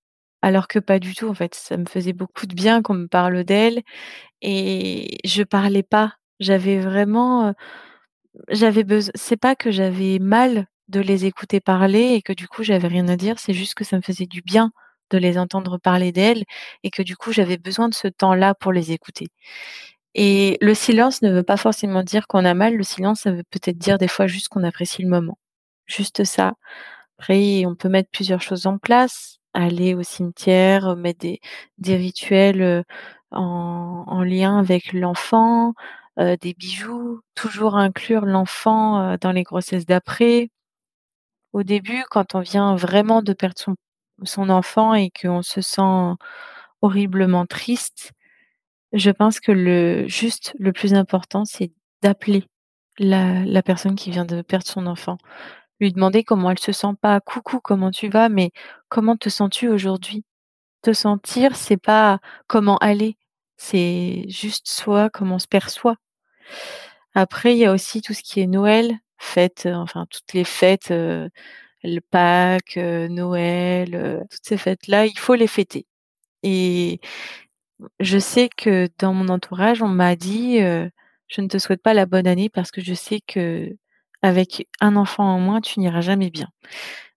[0.43, 1.55] Alors que pas du tout, en fait.
[1.55, 3.83] Ça me faisait beaucoup de bien qu'on me parle d'elle
[4.43, 6.15] et je parlais pas.
[6.41, 7.55] J'avais vraiment,
[8.51, 9.13] j'avais besoin.
[9.17, 13.09] C'est pas que j'avais mal de les écouter parler et que du coup j'avais rien
[13.09, 14.73] à dire, c'est juste que ça me faisait du bien
[15.11, 16.45] de les entendre parler d'elle
[16.85, 19.29] et que du coup j'avais besoin de ce temps-là pour les écouter.
[20.15, 22.77] Et le silence ne veut pas forcément dire qu'on a mal.
[22.77, 25.39] Le silence, ça veut peut-être dire des fois juste qu'on apprécie le moment.
[25.87, 26.55] Juste ça.
[27.19, 29.39] Après, on peut mettre plusieurs choses en place.
[29.55, 31.21] Aller au cimetière, mettre
[31.79, 32.83] des, rituels euh,
[33.33, 35.75] en, en lien avec l'enfant,
[36.21, 40.51] euh, des bijoux, toujours inclure l'enfant euh, dans les grossesses d'après.
[41.53, 43.57] Au début, quand on vient vraiment de perdre
[44.25, 46.15] son, enfant et qu'on se sent
[46.83, 48.13] horriblement triste,
[48.93, 51.73] je pense que le juste le plus important, c'est
[52.03, 52.45] d'appeler
[52.99, 55.19] la, la personne qui vient de perdre son enfant.
[55.81, 57.21] Lui demander comment elle se sent pas.
[57.21, 58.29] Coucou, comment tu vas?
[58.29, 58.51] Mais
[58.89, 60.25] comment te sens-tu aujourd'hui?
[60.83, 63.17] Te sentir, c'est pas comment aller,
[63.57, 65.97] c'est juste soi, comment on se perçoit.
[67.15, 70.93] Après, il y a aussi tout ce qui est Noël, fête, enfin toutes les fêtes,
[70.93, 71.29] euh,
[71.85, 75.87] le Pâques, euh, Noël, euh, toutes ces fêtes-là, il faut les fêter.
[76.45, 77.01] Et
[78.01, 82.07] je sais que dans mon entourage, on m'a dit, «Je ne te souhaite pas la
[82.07, 83.71] bonne année parce que je sais que
[84.23, 86.49] avec un enfant en moins, tu n'iras jamais bien».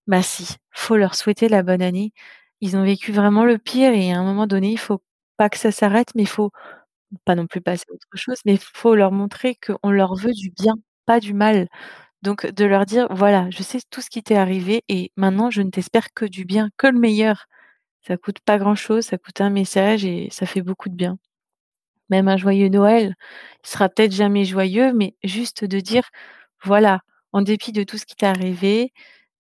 [0.08, 2.14] Bah si, faut leur souhaiter la bonne année.
[2.62, 5.02] Ils ont vécu vraiment le pire et à un moment donné, il faut
[5.38, 6.52] pas que ça s'arrête, mais il faut
[7.26, 10.34] pas non plus passer à autre chose, mais il faut leur montrer qu'on leur veut
[10.34, 10.76] du bien,
[11.06, 11.68] pas du mal.
[12.24, 15.62] Donc de leur dire: «Voilà, je sais tout ce qui t'est arrivé et maintenant je
[15.62, 17.46] ne t'espère que du bien, que le meilleur».
[18.08, 21.18] Ça coûte pas grand-chose, ça coûte un message et ça fait beaucoup de bien.
[22.10, 23.16] Même un joyeux Noël,
[23.64, 26.04] il sera peut-être jamais joyeux, mais juste de dire:
[26.64, 27.02] «Voilà,
[27.34, 28.94] en dépit de tout ce qui t'est arrivé,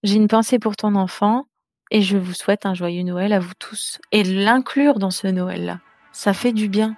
[0.04, 1.46] j'ai une pensée pour ton enfant
[1.92, 4.00] Et je vous souhaite un joyeux Noël à vous tous.
[4.12, 5.80] Et l'inclure dans ce Noël-là.
[6.14, 6.98] Ça fait du bien.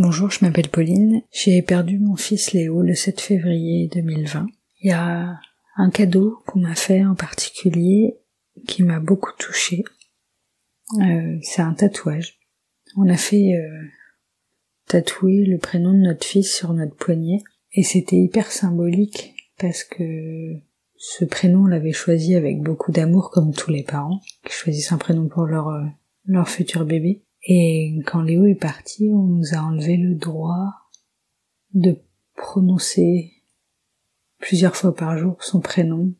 [0.00, 1.22] Bonjour, je m'appelle Pauline.
[1.32, 4.46] J'ai perdu mon fils Léo le 7 février 2020.
[4.80, 5.40] Il y a
[5.76, 8.16] un cadeau qu'on m'a fait en particulier
[8.68, 9.82] qui m'a beaucoup touchée.
[11.00, 12.38] Euh, c'est un tatouage.
[12.96, 13.86] On a fait euh,
[14.86, 17.42] tatouer le prénom de notre fils sur notre poignet
[17.72, 20.60] et c'était hyper symbolique parce que
[20.94, 24.98] ce prénom on l'avait choisi avec beaucoup d'amour comme tous les parents qui choisissent un
[24.98, 25.82] prénom pour leur euh,
[26.24, 27.24] leur futur bébé.
[27.48, 30.70] Et quand Léo est parti, on nous a enlevé le droit
[31.72, 31.96] de
[32.36, 33.32] prononcer
[34.38, 36.14] plusieurs fois par jour son prénom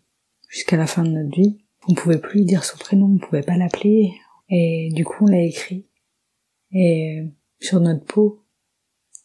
[0.48, 1.58] jusqu'à la fin de notre vie.
[1.86, 4.10] On pouvait plus dire son prénom, on pouvait pas l'appeler.
[4.48, 5.86] Et du coup, on l'a écrit.
[6.72, 7.26] Et
[7.60, 8.44] sur notre peau.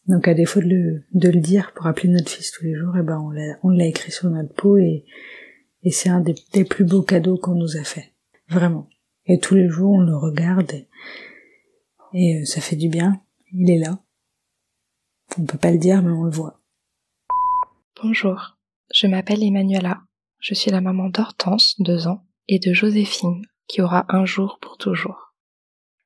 [0.06, 2.94] Donc à défaut de le, de le dire pour appeler notre fils tous les jours,
[2.96, 5.06] et eh ben on l'a, on l'a écrit sur notre peau et,
[5.82, 8.12] et c'est un des, plus beaux cadeaux qu'on nous a fait.
[8.48, 8.88] Vraiment.
[9.24, 10.72] Et tous les jours, on le regarde
[12.14, 13.20] et euh, ça fait du bien.
[13.52, 13.98] Il est là.
[15.38, 16.60] On peut pas le dire, mais on le voit.
[18.02, 18.56] Bonjour.
[18.94, 20.02] Je m'appelle Emmanuela.
[20.38, 24.76] Je suis la maman d'Hortense, deux ans, et de Joséphine, qui aura un jour pour
[24.76, 25.34] toujours.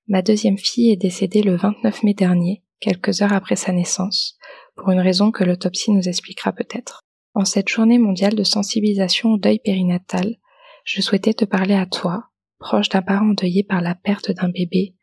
[0.06, 4.38] Ma deuxième fille est décédée le 29 mai dernier, quelques heures après sa naissance,
[4.76, 7.02] pour une raison que l'autopsie nous expliquera peut-être.
[7.34, 10.36] En cette journée mondiale de sensibilisation au deuil périnatal,
[10.84, 14.94] je souhaitais te parler à toi, proche d'un parent endeuillé par la perte d'un bébé,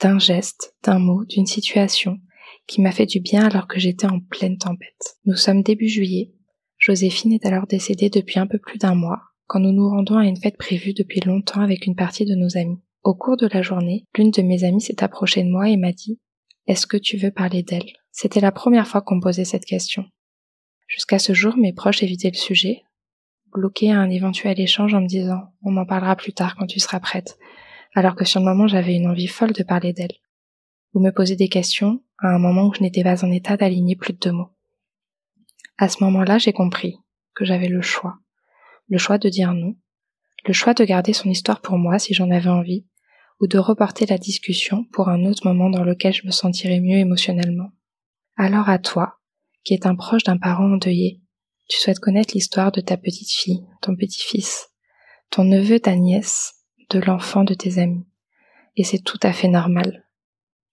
[0.00, 2.18] d'un geste, d'un mot, d'une situation,
[2.66, 5.16] qui m'a fait du bien alors que j'étais en pleine tempête.
[5.24, 6.32] Nous sommes début juillet.
[6.78, 10.26] Joséphine est alors décédée depuis un peu plus d'un mois, quand nous nous rendons à
[10.26, 12.80] une fête prévue depuis longtemps avec une partie de nos amis.
[13.02, 15.92] Au cours de la journée, l'une de mes amies s'est approchée de moi et m'a
[15.92, 16.18] dit
[16.66, 17.92] Est-ce que tu veux parler d'elle?
[18.10, 20.04] C'était la première fois qu'on posait cette question.
[20.86, 22.82] Jusqu'à ce jour, mes proches évitaient le sujet,
[23.52, 26.80] bloqués à un éventuel échange en me disant On en parlera plus tard quand tu
[26.80, 27.38] seras prête,
[27.94, 30.12] alors que sur le moment j'avais une envie folle de parler d'elle.
[30.92, 33.96] Vous me posez des questions à un moment où je n'étais pas en état d'aligner
[33.96, 34.50] plus de deux mots.
[35.76, 36.98] À ce moment-là, j'ai compris
[37.34, 38.18] que j'avais le choix.
[38.88, 39.74] Le choix de dire non,
[40.46, 42.86] le choix de garder son histoire pour moi si j'en avais envie,
[43.40, 46.98] ou de reporter la discussion pour un autre moment dans lequel je me sentirais mieux
[46.98, 47.70] émotionnellement.
[48.36, 49.18] Alors à toi,
[49.64, 51.20] qui est un proche d'un parent endeuillé,
[51.68, 54.68] tu souhaites connaître l'histoire de ta petite fille, ton petit-fils,
[55.30, 56.63] ton neveu, ta nièce,
[56.98, 58.06] l'enfant de tes amis.
[58.76, 60.04] Et c'est tout à fait normal.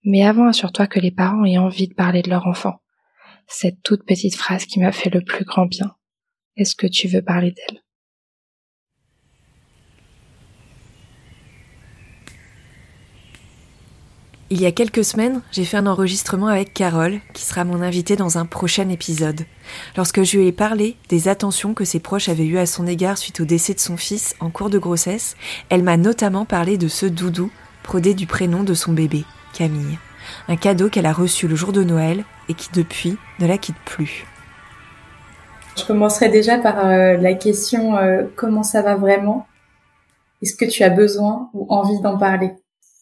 [0.04, 2.82] Mais avant, assure-toi que les parents aient envie de parler de leur enfant.
[3.48, 5.96] Cette toute petite phrase qui m'a fait le plus grand bien.
[6.58, 7.82] Est-ce que tu veux parler d'elle?
[14.54, 18.18] Il y a quelques semaines, j'ai fait un enregistrement avec Carole, qui sera mon invitée
[18.18, 19.46] dans un prochain épisode.
[19.96, 23.18] Lorsque je lui ai parlé des attentions que ses proches avaient eues à son égard
[23.18, 25.38] suite au décès de son fils en cours de grossesse,
[25.70, 27.50] elle m'a notamment parlé de ce doudou,
[27.82, 29.24] prodé du prénom de son bébé,
[29.54, 29.98] Camille.
[30.50, 33.80] Un cadeau qu'elle a reçu le jour de Noël et qui depuis ne la quitte
[33.86, 34.26] plus.
[35.78, 39.48] Je commencerai déjà par euh, la question euh, comment ça va vraiment?
[40.42, 42.52] Est-ce que tu as besoin ou envie d'en parler?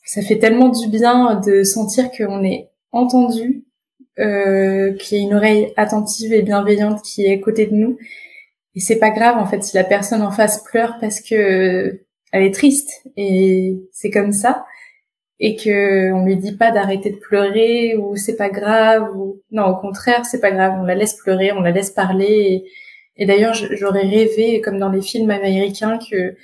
[0.09, 3.65] Ça fait tellement du bien de sentir qu'on est entendu,
[4.17, 7.95] euh, qu'il y a une oreille attentive et bienveillante qui est à côté de nous.
[8.73, 12.01] Et c'est pas grave en fait si la personne en face pleure parce que
[12.31, 14.65] elle est triste et c'est comme ça
[15.39, 19.65] et que on lui dit pas d'arrêter de pleurer ou c'est pas grave ou non
[19.67, 22.65] au contraire c'est pas grave on la laisse pleurer on la laisse parler
[23.15, 26.35] et d'ailleurs j'aurais rêvé comme dans les films américains que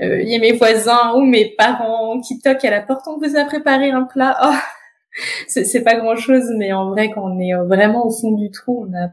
[0.00, 3.18] euh, il y a mes voisins ou mes parents qui toquent à la porte, on
[3.18, 4.36] vous a préparé un plat.
[4.42, 8.50] Oh, c'est pas grand chose, mais en vrai, quand on est vraiment au fond du
[8.50, 9.08] trou, a,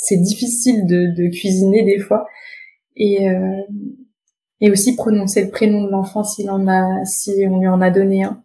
[0.00, 2.26] c'est difficile de, de, cuisiner des fois.
[2.96, 3.62] Et, euh,
[4.60, 7.90] et aussi prononcer le prénom de l'enfant s'il en a, si on lui en a
[7.90, 8.42] donné un.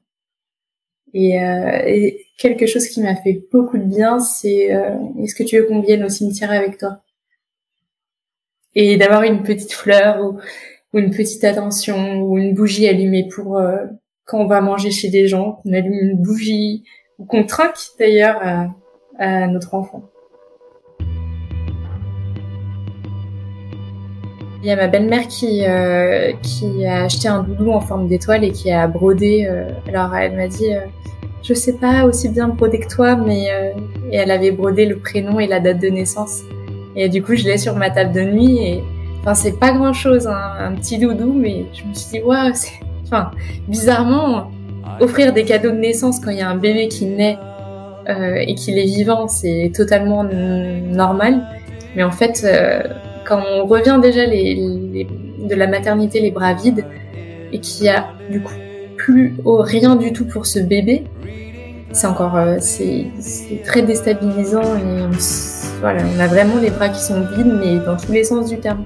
[1.13, 5.43] Et, euh, et quelque chose qui m'a fait beaucoup de bien, c'est euh, est-ce que
[5.43, 7.01] tu veux qu'on vienne au cimetière avec toi?
[8.75, 10.37] Et d'avoir une petite fleur ou
[10.93, 13.77] ou une petite attention ou une bougie allumée pour euh,
[14.25, 16.83] quand on va manger chez des gens, qu'on allume une bougie
[17.19, 18.67] ou qu'on trinque d'ailleurs à,
[19.19, 20.03] à notre enfant.
[24.63, 28.43] Il y a ma belle-mère qui euh, qui a acheté un doudou en forme d'étoile
[28.43, 29.45] et qui a brodé.
[29.47, 30.79] Euh, alors elle m'a dit, euh,
[31.43, 33.73] je sais pas aussi bien broder que toi, mais euh,
[34.11, 36.41] et elle avait brodé le prénom et la date de naissance.
[36.95, 38.83] Et du coup, je l'ai sur ma table de nuit et
[39.25, 42.51] Enfin, c'est pas grand chose, hein, un petit doudou, mais je me suis dit, waouh,
[42.53, 43.31] c'est, enfin,
[43.67, 44.51] bizarrement,
[44.99, 47.39] offrir des cadeaux de naissance quand il y a un bébé qui naît
[48.07, 51.41] euh, et qu'il est vivant, c'est totalement normal.
[51.95, 52.83] Mais en fait, euh,
[53.25, 55.07] quand on revient déjà les, les,
[55.39, 56.85] de la maternité les bras vides
[57.51, 58.53] et qu'il y a du coup
[58.95, 61.05] plus oh, rien du tout pour ce bébé,
[61.93, 63.07] c'est encore euh, c'est
[63.65, 65.09] très déstabilisant et on,
[65.79, 68.59] voilà, on a vraiment les bras qui sont vides mais dans tous les sens du
[68.59, 68.85] terme.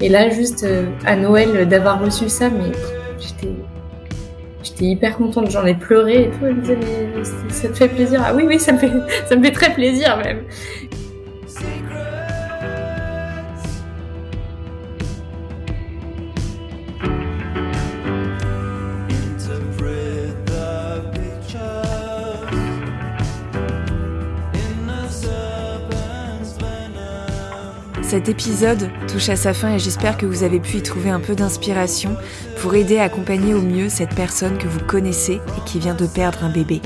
[0.00, 2.72] Et là, juste euh, à Noël d'avoir reçu ça, mais
[3.18, 6.38] j'étais hyper contente, j'en ai pleuré et tout.
[6.42, 8.22] Elle me disait, mais ça te fait plaisir?
[8.24, 8.78] Ah oui, oui, ça me
[9.28, 10.42] ça me fait très plaisir même.
[28.08, 31.18] Cet épisode touche à sa fin et j'espère que vous avez pu y trouver un
[31.18, 32.16] peu d'inspiration
[32.60, 36.06] pour aider à accompagner au mieux cette personne que vous connaissez et qui vient de
[36.06, 36.80] perdre un bébé.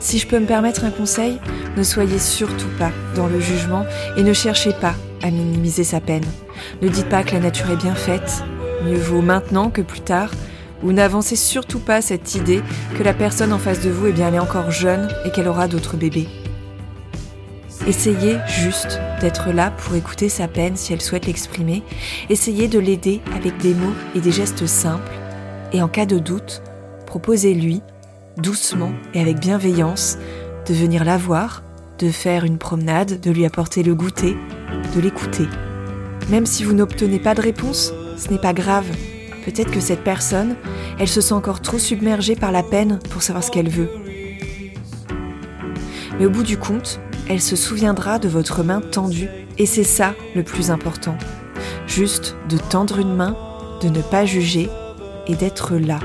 [0.00, 1.38] Si je peux me permettre un conseil,
[1.76, 3.84] ne soyez surtout pas dans le jugement
[4.16, 6.24] et ne cherchez pas à minimiser sa peine.
[6.80, 8.42] Ne dites pas que la nature est bien faite,
[8.86, 10.30] mieux vaut maintenant que plus tard,
[10.82, 12.62] ou n'avancez surtout pas cette idée
[12.96, 15.48] que la personne en face de vous, eh bien, elle est encore jeune et qu'elle
[15.48, 16.26] aura d'autres bébés.
[17.86, 21.82] Essayez juste d'être là pour écouter sa peine si elle souhaite l'exprimer.
[22.30, 25.12] Essayez de l'aider avec des mots et des gestes simples.
[25.74, 26.62] Et en cas de doute,
[27.06, 27.82] proposez-lui,
[28.38, 30.16] doucement et avec bienveillance,
[30.66, 31.62] de venir la voir,
[31.98, 34.34] de faire une promenade, de lui apporter le goûter,
[34.96, 35.46] de l'écouter.
[36.30, 38.86] Même si vous n'obtenez pas de réponse, ce n'est pas grave.
[39.44, 40.56] Peut-être que cette personne,
[40.98, 43.90] elle se sent encore trop submergée par la peine pour savoir ce qu'elle veut.
[46.18, 46.98] Mais au bout du compte,
[47.28, 49.28] elle se souviendra de votre main tendue.
[49.58, 51.16] Et c'est ça le plus important.
[51.86, 53.36] Juste de tendre une main,
[53.80, 54.68] de ne pas juger
[55.26, 56.00] et d'être là.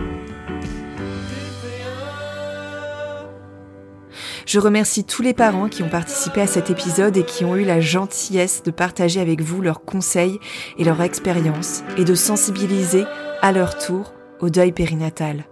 [4.46, 7.66] Je remercie tous les parents qui ont participé à cet épisode et qui ont eu
[7.66, 10.40] la gentillesse de partager avec vous leurs conseils
[10.80, 13.06] et leur expérience et de sensibiliser
[13.44, 15.46] à leur tour au deuil périnatal.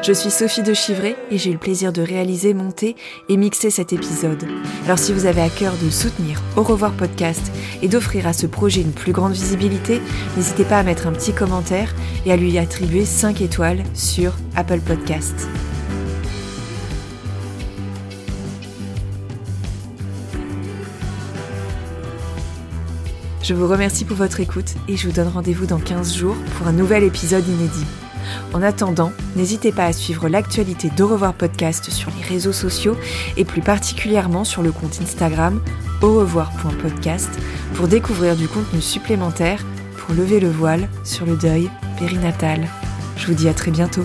[0.00, 2.96] Je suis Sophie de Chivray et j'ai eu le plaisir de réaliser, monter
[3.28, 4.44] et mixer cet épisode.
[4.84, 8.46] Alors si vous avez à cœur de soutenir Au revoir podcast et d'offrir à ce
[8.46, 10.00] projet une plus grande visibilité,
[10.36, 11.94] n'hésitez pas à mettre un petit commentaire
[12.24, 15.48] et à lui attribuer 5 étoiles sur Apple Podcast.
[23.42, 26.68] Je vous remercie pour votre écoute et je vous donne rendez-vous dans 15 jours pour
[26.68, 28.07] un nouvel épisode inédit.
[28.52, 32.96] En attendant, n'hésitez pas à suivre l'actualité d'Au revoir podcast sur les réseaux sociaux
[33.36, 35.60] et plus particulièrement sur le compte Instagram
[36.02, 37.30] au revoir.podcast
[37.74, 39.64] pour découvrir du contenu supplémentaire
[39.98, 42.66] pour lever le voile sur le deuil périnatal.
[43.16, 44.04] Je vous dis à très bientôt.